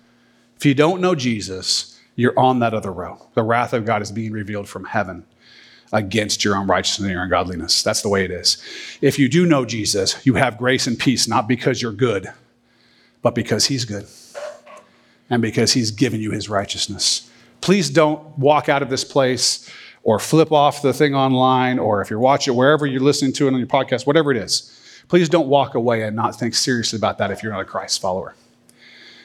[0.56, 3.20] If you don't know Jesus, you're on that other road.
[3.34, 5.24] The wrath of God is being revealed from heaven
[5.92, 7.82] against your unrighteousness and your ungodliness.
[7.82, 8.62] That's the way it is.
[9.00, 12.32] If you do know Jesus, you have grace and peace, not because you're good,
[13.22, 14.06] but because He's good
[15.30, 17.30] and because He's given you His righteousness.
[17.60, 19.70] Please don't walk out of this place
[20.08, 23.52] or flip off the thing online, or if you're watching wherever you're listening to it
[23.52, 24.74] on your podcast, whatever it is,
[25.06, 28.00] please don't walk away and not think seriously about that if you're not a Christ
[28.00, 28.34] follower.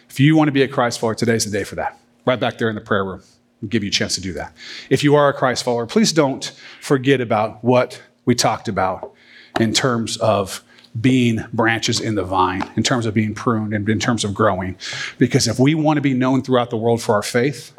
[0.10, 1.98] If you want to be a Christ follower, today's the day for that.
[2.26, 3.24] Right back there in the prayer room.
[3.62, 4.52] We'll give you a chance to do that.
[4.90, 9.14] If you are a Christ follower, please don't forget about what we talked about
[9.62, 10.66] in terms of
[11.00, 14.76] being branches in the vine, in terms of being pruned, and in terms of growing.
[15.18, 17.72] Because if we want to be known throughout the world for our faith,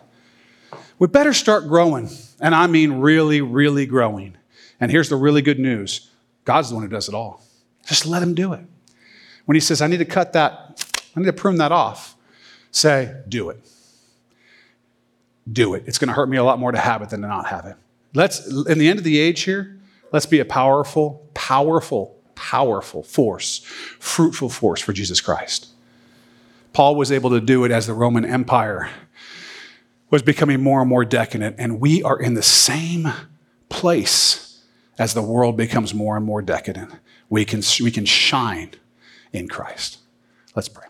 [0.99, 2.09] we better start growing
[2.41, 4.37] and I mean really, really growing.
[4.81, 6.11] And here's the really good news
[6.45, 7.43] God's the one who does it all.
[7.87, 8.65] Just let Him do it.
[9.45, 10.85] When He says, I need to cut that,
[11.15, 12.17] I need to prune that off,
[12.71, 13.59] say, do it.
[15.51, 15.85] Do it.
[15.87, 17.67] It's going to hurt me a lot more to have it than to not have
[17.67, 17.77] it.
[18.15, 19.79] Let's, in the end of the age here,
[20.11, 23.59] let's be a powerful, powerful, powerful force,
[23.99, 25.69] fruitful force for Jesus Christ.
[26.73, 28.89] Paul was able to do it as the Roman Empire
[30.15, 33.13] was becoming more and more decadent, and we are in the same
[33.69, 34.63] place
[34.97, 36.93] as the world becomes more and more decadent.
[37.29, 38.71] We can, we can shine
[39.33, 39.99] in Christ.
[40.55, 40.87] Let's pray.